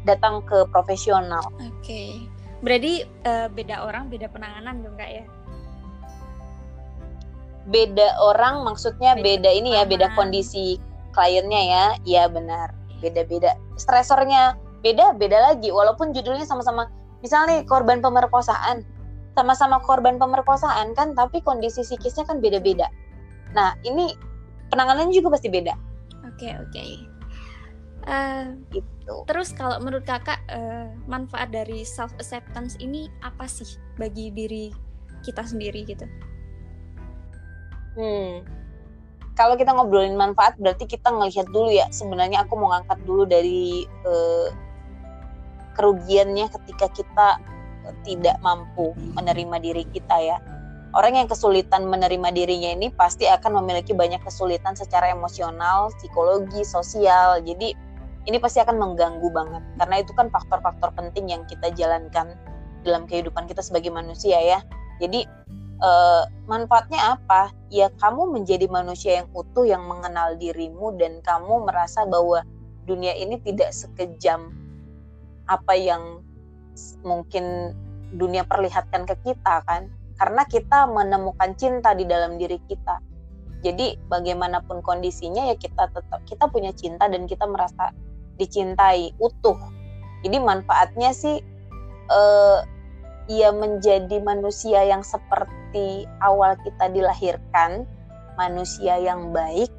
datang 0.05 0.43
ke 0.45 0.67
profesional. 0.71 1.43
Oke, 1.59 1.71
okay. 1.83 2.11
berarti 2.63 3.03
uh, 3.27 3.47
beda 3.51 3.83
orang 3.83 4.07
beda 4.07 4.31
penanganan 4.31 4.83
dong 4.85 4.95
kak 4.95 5.11
ya? 5.11 5.25
Beda 7.67 8.15
orang 8.23 8.63
maksudnya 8.63 9.19
beda, 9.19 9.43
beda 9.43 9.49
ini 9.51 9.69
ya, 9.75 9.83
beda 9.83 10.15
kondisi 10.15 10.79
kliennya 11.11 11.61
ya, 11.67 11.85
iya 12.07 12.23
benar, 12.31 12.71
beda-beda. 13.03 13.59
Stresornya 13.75 14.55
beda, 14.79 15.17
beda 15.19 15.51
lagi. 15.51 15.73
Walaupun 15.73 16.15
judulnya 16.15 16.47
sama-sama, 16.47 16.87
misalnya 17.19 17.59
korban 17.67 17.99
pemerkosaan, 17.99 18.87
sama-sama 19.37 19.77
korban 19.85 20.17
pemerkosaan 20.17 20.97
kan, 20.97 21.13
tapi 21.13 21.45
kondisi 21.45 21.85
psikisnya 21.85 22.25
kan 22.25 22.41
beda-beda. 22.41 22.89
Nah 23.53 23.77
ini 23.85 24.17
penanganannya 24.73 25.13
juga 25.13 25.37
pasti 25.37 25.53
beda. 25.53 25.77
Oke 26.25 26.49
okay, 26.49 26.51
oke. 26.57 26.71
Okay. 26.73 26.91
Uh, 28.07 28.57
gitu 28.73 28.97
gitu. 29.07 29.23
Terus 29.23 29.55
kalau 29.55 29.79
menurut 29.79 30.03
kakak 30.03 30.43
uh, 30.51 30.91
manfaat 31.07 31.49
dari 31.55 31.87
self 31.87 32.11
acceptance 32.19 32.75
ini 32.83 33.07
apa 33.23 33.47
sih 33.47 33.79
bagi 33.95 34.29
diri 34.35 34.69
kita 35.23 35.47
sendiri 35.47 35.87
gitu? 35.87 36.03
Hmm, 37.97 38.45
kalau 39.33 39.57
kita 39.57 39.73
ngobrolin 39.73 40.19
manfaat 40.19 40.59
berarti 40.61 40.85
kita 40.85 41.09
ngelihat 41.09 41.49
dulu 41.49 41.71
ya 41.73 41.89
sebenarnya 41.89 42.45
aku 42.45 42.53
mau 42.59 42.69
ngangkat 42.75 42.99
dulu 43.07 43.23
dari 43.25 43.87
uh, 44.05 44.53
kerugiannya 45.73 46.45
ketika 46.51 46.87
kita 46.93 47.27
tidak 48.03 48.37
mampu 48.43 48.93
menerima 49.15 49.57
diri 49.61 49.83
kita 49.91 50.17
ya. 50.19 50.37
Orang 50.95 51.19
yang 51.19 51.27
kesulitan 51.29 51.85
menerima 51.85 52.31
dirinya 52.31 52.73
ini 52.73 52.87
pasti 52.89 53.27
akan 53.27 53.61
memiliki 53.61 53.91
banyak 53.91 54.23
kesulitan 54.23 54.73
secara 54.73 55.11
emosional, 55.11 55.93
psikologi, 55.99 56.63
sosial. 56.63 57.43
Jadi 57.43 57.75
ini 58.27 58.37
pasti 58.39 58.59
akan 58.59 58.75
mengganggu 58.75 59.29
banget 59.31 59.63
karena 59.79 59.95
itu 60.03 60.11
kan 60.15 60.27
faktor-faktor 60.27 60.91
penting 60.95 61.31
yang 61.31 61.47
kita 61.47 61.71
jalankan 61.75 62.35
dalam 62.83 63.07
kehidupan 63.07 63.47
kita 63.47 63.63
sebagai 63.63 63.91
manusia 63.91 64.39
ya. 64.39 64.59
Jadi 64.99 65.27
eh, 65.83 66.23
manfaatnya 66.47 67.19
apa? 67.19 67.51
Ya 67.71 67.91
kamu 67.99 68.33
menjadi 68.33 68.65
manusia 68.71 69.23
yang 69.23 69.27
utuh 69.35 69.67
yang 69.67 69.83
mengenal 69.85 70.35
dirimu 70.39 70.95
dan 70.95 71.19
kamu 71.21 71.67
merasa 71.67 72.07
bahwa 72.07 72.41
dunia 72.87 73.11
ini 73.15 73.37
tidak 73.43 73.75
sekejam 73.75 74.55
apa 75.47 75.73
yang 75.75 76.23
mungkin 77.03 77.75
dunia 78.15 78.47
perlihatkan 78.47 79.03
ke 79.05 79.15
kita 79.25 79.63
kan. 79.65 79.89
Karena 80.17 80.43
kita 80.49 80.89
menemukan 80.89 81.53
cinta 81.53 81.93
di 81.93 82.05
dalam 82.09 82.41
diri 82.41 82.57
kita. 82.65 82.97
Jadi 83.61 83.97
bagaimanapun 84.09 84.85
kondisinya 84.85 85.49
ya 85.49 85.55
kita 85.57 85.89
tetap 85.89 86.21
kita 86.29 86.45
punya 86.49 86.73
cinta 86.73 87.09
dan 87.09 87.25
kita 87.25 87.45
merasa 87.49 87.93
dicintai 88.37 89.13
utuh. 89.17 89.57
Jadi 90.21 90.37
manfaatnya 90.41 91.13
sih 91.13 91.41
uh, 92.09 92.61
ia 93.27 93.51
menjadi 93.51 94.23
manusia 94.23 94.87
yang 94.87 95.03
seperti 95.03 96.07
awal 96.23 96.55
kita 96.63 96.87
dilahirkan, 96.93 97.83
manusia 98.39 98.95
yang 98.97 99.35
baik, 99.35 99.69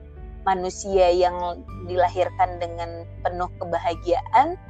manusia 0.44 1.08
yang 1.10 1.64
dilahirkan 1.88 2.60
dengan 2.60 3.08
penuh 3.24 3.48
kebahagiaan, 3.56 4.60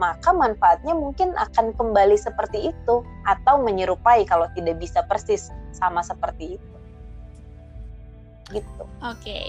maka 0.00 0.32
manfaatnya 0.32 0.96
mungkin 0.96 1.36
akan 1.36 1.76
kembali 1.76 2.16
seperti 2.16 2.72
itu 2.72 3.04
atau 3.28 3.60
menyerupai 3.60 4.24
kalau 4.24 4.48
tidak 4.56 4.80
bisa 4.80 5.04
persis 5.04 5.52
sama 5.76 6.00
seperti 6.00 6.56
itu. 6.56 6.76
Gitu. 8.48 8.84
Oke. 9.04 9.20
Okay. 9.20 9.48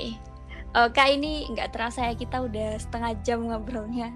Uh, 0.71 0.87
Kak 0.91 1.07
ini 1.11 1.51
nggak 1.51 1.75
terasa 1.75 2.11
ya 2.11 2.15
kita 2.15 2.43
udah 2.43 2.75
setengah 2.79 3.15
jam 3.23 3.47
ngobrolnya. 3.47 4.11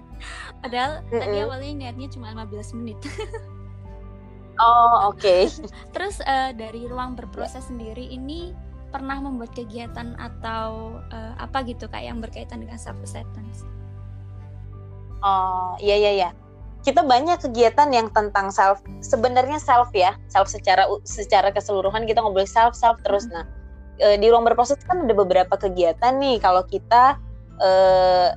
Padahal 0.60 1.00
mm 1.00 1.08
-hmm. 1.08 1.20
tadi 1.24 1.36
awalnya 1.40 1.72
niatnya 1.72 2.08
cuma 2.12 2.32
15 2.32 2.76
menit. 2.80 3.00
oh 4.60 5.12
oke. 5.12 5.20
Okay. 5.20 5.48
Terus 5.96 6.20
uh, 6.24 6.52
dari 6.52 6.84
ruang 6.84 7.16
berproses 7.16 7.64
yeah. 7.64 7.64
sendiri 7.64 8.04
ini 8.12 8.52
pernah 8.92 9.20
membuat 9.20 9.52
kegiatan 9.52 10.16
atau 10.16 11.00
uh, 11.12 11.34
apa 11.36 11.64
gitu 11.68 11.88
kak 11.88 12.00
yang 12.00 12.20
berkaitan 12.20 12.64
dengan 12.64 12.80
self 12.80 12.96
acceptance? 13.04 13.68
Oh 15.26 15.74
iya 15.82 15.98
iya 15.98 16.12
iya. 16.14 16.30
Kita 16.86 17.02
banyak 17.02 17.42
kegiatan 17.42 17.90
yang 17.90 18.14
tentang 18.14 18.54
self. 18.54 18.78
Sebenarnya 19.02 19.58
self 19.58 19.90
ya, 19.90 20.14
self 20.30 20.46
secara 20.46 20.86
secara 21.02 21.50
keseluruhan 21.50 22.06
kita 22.06 22.22
ngobrol 22.22 22.46
self 22.46 22.78
self 22.78 23.02
terus. 23.02 23.26
Mm 23.26 23.34
-hmm. 23.34 23.42
Nah 23.42 23.56
e, 24.00 24.06
di 24.20 24.26
ruang 24.28 24.44
berproses 24.44 24.80
kan 24.84 25.04
ada 25.04 25.14
beberapa 25.16 25.54
kegiatan 25.56 26.16
nih 26.20 26.40
kalau 26.40 26.64
kita 26.68 27.16
e, 27.60 27.70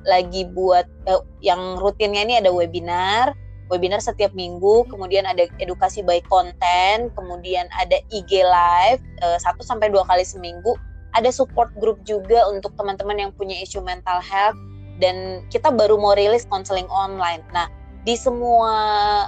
lagi 0.08 0.48
buat 0.50 0.88
e, 1.08 1.12
yang 1.44 1.78
rutinnya 1.80 2.24
ini 2.24 2.34
ada 2.40 2.50
webinar 2.52 3.36
webinar 3.70 4.02
setiap 4.02 4.34
minggu 4.34 4.88
kemudian 4.90 5.28
ada 5.28 5.46
edukasi 5.62 6.02
by 6.02 6.18
konten 6.26 7.12
kemudian 7.14 7.70
ada 7.78 8.02
IG 8.10 8.42
live 8.42 8.98
satu 9.38 9.62
sampai 9.62 9.94
dua 9.94 10.02
kali 10.10 10.26
seminggu 10.26 10.74
ada 11.14 11.30
support 11.30 11.70
group 11.78 12.02
juga 12.02 12.50
untuk 12.50 12.74
teman-teman 12.74 13.14
yang 13.14 13.30
punya 13.30 13.54
isu 13.62 13.78
mental 13.78 14.18
health 14.18 14.58
dan 15.00 15.42
kita 15.48 15.72
baru 15.72 15.96
mau 15.96 16.14
rilis 16.14 16.46
konseling 16.46 16.86
online 16.92 17.42
nah 17.50 17.66
di 18.04 18.16
semua 18.16 18.72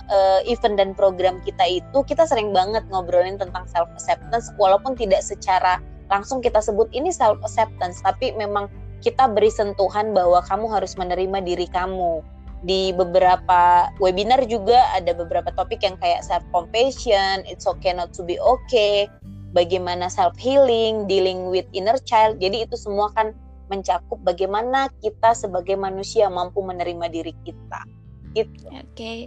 uh, 0.09 0.41
event 0.49 0.81
dan 0.81 0.91
program 0.97 1.41
kita 1.45 1.81
itu 1.81 1.99
kita 2.09 2.25
sering 2.25 2.57
banget 2.57 2.85
ngobrolin 2.89 3.37
tentang 3.37 3.69
self 3.69 3.89
acceptance 3.93 4.49
walaupun 4.57 4.97
tidak 4.97 5.21
secara 5.21 5.77
langsung 6.09 6.41
kita 6.41 6.61
sebut 6.61 6.89
ini 6.97 7.13
self 7.13 7.37
acceptance 7.45 8.01
tapi 8.01 8.33
memang 8.33 8.73
kita 9.05 9.29
beri 9.29 9.51
sentuhan 9.51 10.15
bahwa 10.17 10.41
kamu 10.47 10.71
harus 10.73 10.97
menerima 10.97 11.43
diri 11.45 11.67
kamu 11.69 12.23
di 12.63 12.95
beberapa 12.95 13.91
webinar 13.99 14.47
juga 14.47 14.87
ada 14.95 15.11
beberapa 15.13 15.51
topik 15.53 15.83
yang 15.83 15.99
kayak 15.99 16.23
self 16.23 16.47
compassion, 16.55 17.43
it's 17.51 17.67
okay 17.67 17.91
not 17.91 18.15
to 18.15 18.23
be 18.23 18.39
okay, 18.39 19.11
bagaimana 19.51 20.07
self 20.07 20.39
healing, 20.39 21.11
dealing 21.11 21.51
with 21.51 21.67
inner 21.75 21.99
child. 22.07 22.39
Jadi 22.39 22.65
itu 22.67 22.79
semua 22.79 23.11
kan 23.19 23.35
mencakup 23.73 24.21
bagaimana 24.21 24.93
kita 25.01 25.33
sebagai 25.33 25.81
manusia 25.81 26.29
mampu 26.29 26.61
menerima 26.61 27.09
diri 27.09 27.33
kita. 27.41 27.89
Gitu. 28.37 28.69
Oke. 28.69 28.85
Okay. 28.93 29.19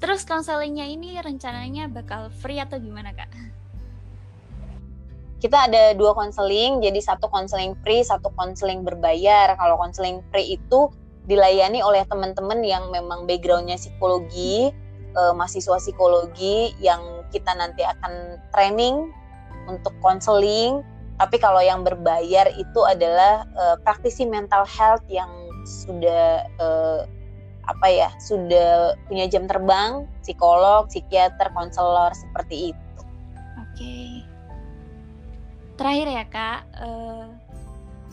Terus 0.00 0.24
konselingnya 0.24 0.88
ini 0.88 1.20
rencananya 1.20 1.92
bakal 1.92 2.32
free 2.32 2.56
atau 2.56 2.80
gimana, 2.80 3.12
Kak? 3.12 3.28
Kita 5.40 5.68
ada 5.68 5.96
dua 5.96 6.12
konseling, 6.12 6.84
jadi 6.84 7.00
satu 7.00 7.32
konseling 7.32 7.72
free, 7.80 8.04
satu 8.04 8.28
konseling 8.36 8.84
berbayar. 8.84 9.56
Kalau 9.56 9.80
konseling 9.80 10.20
free 10.28 10.60
itu 10.60 10.92
dilayani 11.24 11.80
oleh 11.80 12.04
teman-teman 12.04 12.60
yang 12.60 12.92
memang 12.92 13.24
backgroundnya 13.24 13.80
psikologi, 13.80 14.68
uh, 15.16 15.32
mahasiswa 15.32 15.80
psikologi 15.80 16.76
yang 16.80 17.00
kita 17.32 17.56
nanti 17.56 17.80
akan 17.86 18.36
training 18.52 19.08
untuk 19.64 19.96
konseling. 20.04 20.84
Tapi 21.20 21.36
kalau 21.36 21.60
yang 21.60 21.84
berbayar 21.84 22.48
itu 22.56 22.80
adalah 22.88 23.44
uh, 23.52 23.76
praktisi 23.84 24.24
mental 24.24 24.64
health 24.64 25.04
yang 25.12 25.28
sudah 25.68 26.48
uh, 26.56 27.04
apa 27.68 27.86
ya 27.92 28.08
sudah 28.24 28.96
punya 29.04 29.28
jam 29.28 29.44
terbang, 29.44 30.08
psikolog, 30.24 30.88
psikiater, 30.88 31.52
konselor 31.52 32.08
seperti 32.16 32.72
itu. 32.72 33.00
Oke. 33.60 33.76
Okay. 33.76 34.10
Terakhir 35.76 36.06
ya 36.08 36.24
kak, 36.28 36.60
uh, 36.80 37.28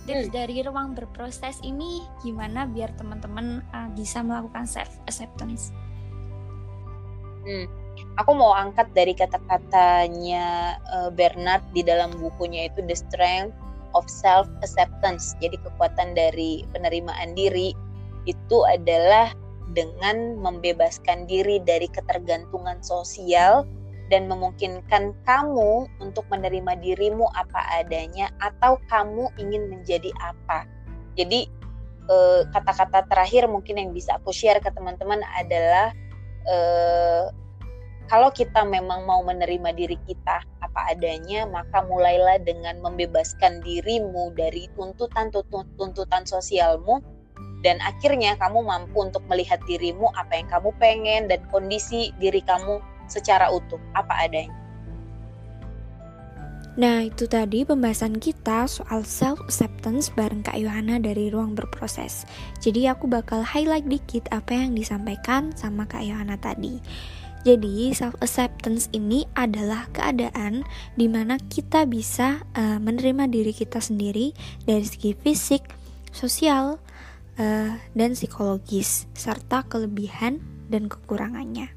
tips 0.08 0.28
hmm. 0.28 0.36
dari 0.36 0.64
ruang 0.64 0.96
berproses 0.96 1.60
ini 1.64 2.04
gimana 2.24 2.68
biar 2.68 2.92
teman-teman 2.96 3.64
uh, 3.72 3.88
bisa 3.96 4.20
melakukan 4.20 4.68
self 4.68 4.92
acceptance? 5.08 5.72
Hmm. 7.48 7.87
Aku 8.18 8.34
mau 8.34 8.54
angkat 8.54 8.90
dari 8.98 9.14
kata-katanya 9.14 10.78
uh, 10.90 11.10
Bernard 11.14 11.62
di 11.74 11.86
dalam 11.86 12.14
bukunya 12.18 12.70
itu 12.70 12.82
The 12.86 12.98
Strength 12.98 13.54
of 13.94 14.06
Self 14.10 14.50
Acceptance. 14.66 15.38
Jadi 15.42 15.58
kekuatan 15.62 16.18
dari 16.18 16.66
penerimaan 16.74 17.38
diri 17.38 17.74
itu 18.28 18.58
adalah 18.68 19.32
dengan 19.72 20.40
membebaskan 20.40 21.28
diri 21.28 21.60
dari 21.64 21.88
ketergantungan 21.92 22.80
sosial 22.84 23.68
dan 24.08 24.32
memungkinkan 24.32 25.12
kamu 25.28 25.88
untuk 26.00 26.24
menerima 26.32 26.80
dirimu 26.80 27.28
apa 27.36 27.60
adanya 27.76 28.32
atau 28.40 28.80
kamu 28.88 29.28
ingin 29.36 29.68
menjadi 29.68 30.12
apa. 30.24 30.64
Jadi 31.20 31.48
eh, 32.08 32.42
kata-kata 32.56 33.04
terakhir 33.12 33.52
mungkin 33.52 33.76
yang 33.84 33.92
bisa 33.92 34.16
aku 34.16 34.32
share 34.32 34.64
ke 34.64 34.72
teman-teman 34.72 35.20
adalah 35.36 35.92
eh, 36.48 37.26
kalau 38.08 38.32
kita 38.32 38.64
memang 38.64 39.04
mau 39.04 39.20
menerima 39.24 39.76
diri 39.76 40.00
kita 40.08 40.40
apa 40.64 40.96
adanya, 40.96 41.44
maka 41.44 41.84
mulailah 41.84 42.40
dengan 42.44 42.80
membebaskan 42.80 43.60
dirimu 43.64 44.32
dari 44.36 44.72
tuntutan-tuntutan 44.80 46.24
sosialmu 46.24 47.04
dan 47.68 47.84
akhirnya 47.84 48.40
kamu 48.40 48.64
mampu 48.64 49.04
untuk 49.04 49.24
melihat 49.28 49.60
dirimu 49.68 50.08
apa 50.16 50.40
yang 50.40 50.48
kamu 50.48 50.70
pengen 50.80 51.22
dan 51.28 51.44
kondisi 51.52 52.16
diri 52.16 52.40
kamu 52.40 52.80
secara 53.12 53.52
utuh 53.52 53.80
apa 53.92 54.14
adanya. 54.24 54.56
Nah, 56.78 57.10
itu 57.10 57.26
tadi 57.26 57.66
pembahasan 57.66 58.22
kita 58.22 58.70
soal 58.70 59.02
self 59.02 59.42
acceptance 59.50 60.14
bareng 60.14 60.46
Kak 60.46 60.62
Yohana 60.62 61.02
dari 61.02 61.34
Ruang 61.34 61.58
Berproses. 61.58 62.30
Jadi 62.62 62.86
aku 62.86 63.10
bakal 63.10 63.42
highlight 63.42 63.90
dikit 63.90 64.30
apa 64.30 64.54
yang 64.54 64.78
disampaikan 64.78 65.50
sama 65.58 65.90
Kak 65.90 66.06
Yohana 66.06 66.38
tadi. 66.38 66.78
Jadi, 67.48 67.96
self 67.96 68.20
acceptance 68.20 68.92
ini 68.92 69.24
adalah 69.32 69.88
keadaan 69.96 70.68
di 71.00 71.08
mana 71.08 71.40
kita 71.40 71.88
bisa 71.88 72.44
uh, 72.60 72.76
menerima 72.76 73.32
diri 73.32 73.56
kita 73.56 73.80
sendiri 73.80 74.36
dari 74.68 74.84
segi 74.84 75.16
fisik, 75.16 75.64
sosial, 76.12 76.76
uh, 77.40 77.72
dan 77.96 78.20
psikologis 78.20 79.08
serta 79.16 79.64
kelebihan 79.64 80.44
dan 80.68 80.92
kekurangannya. 80.92 81.72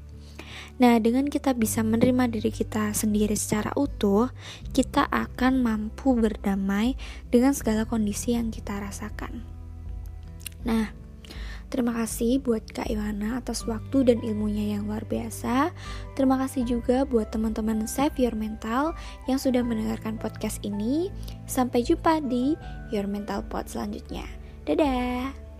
Nah, 0.83 0.99
dengan 0.99 1.31
kita 1.31 1.55
bisa 1.55 1.87
menerima 1.87 2.27
diri 2.27 2.51
kita 2.51 2.91
sendiri 2.91 3.39
secara 3.39 3.71
utuh, 3.79 4.27
kita 4.75 5.07
akan 5.07 5.63
mampu 5.63 6.19
berdamai 6.19 6.99
dengan 7.31 7.55
segala 7.55 7.87
kondisi 7.87 8.35
yang 8.35 8.51
kita 8.51 8.75
rasakan. 8.75 9.39
Nah, 10.67 10.91
terima 11.71 11.95
kasih 11.95 12.43
buat 12.43 12.61
Kak 12.75 12.91
Iwana 12.91 13.39
atas 13.39 13.63
waktu 13.65 14.11
dan 14.11 14.19
ilmunya 14.21 14.77
yang 14.77 14.85
luar 14.85 15.07
biasa. 15.07 15.71
Terima 16.13 16.35
kasih 16.37 16.67
juga 16.67 17.07
buat 17.07 17.31
teman-teman 17.31 17.87
Save 17.87 18.19
Your 18.19 18.35
Mental 18.35 18.91
yang 19.25 19.39
sudah 19.39 19.63
mendengarkan 19.63 20.19
podcast 20.19 20.59
ini. 20.61 21.09
Sampai 21.47 21.87
jumpa 21.87 22.19
di 22.27 22.53
Your 22.91 23.07
Mental 23.07 23.41
Pod 23.47 23.71
selanjutnya. 23.71 24.27
Dadah! 24.67 25.50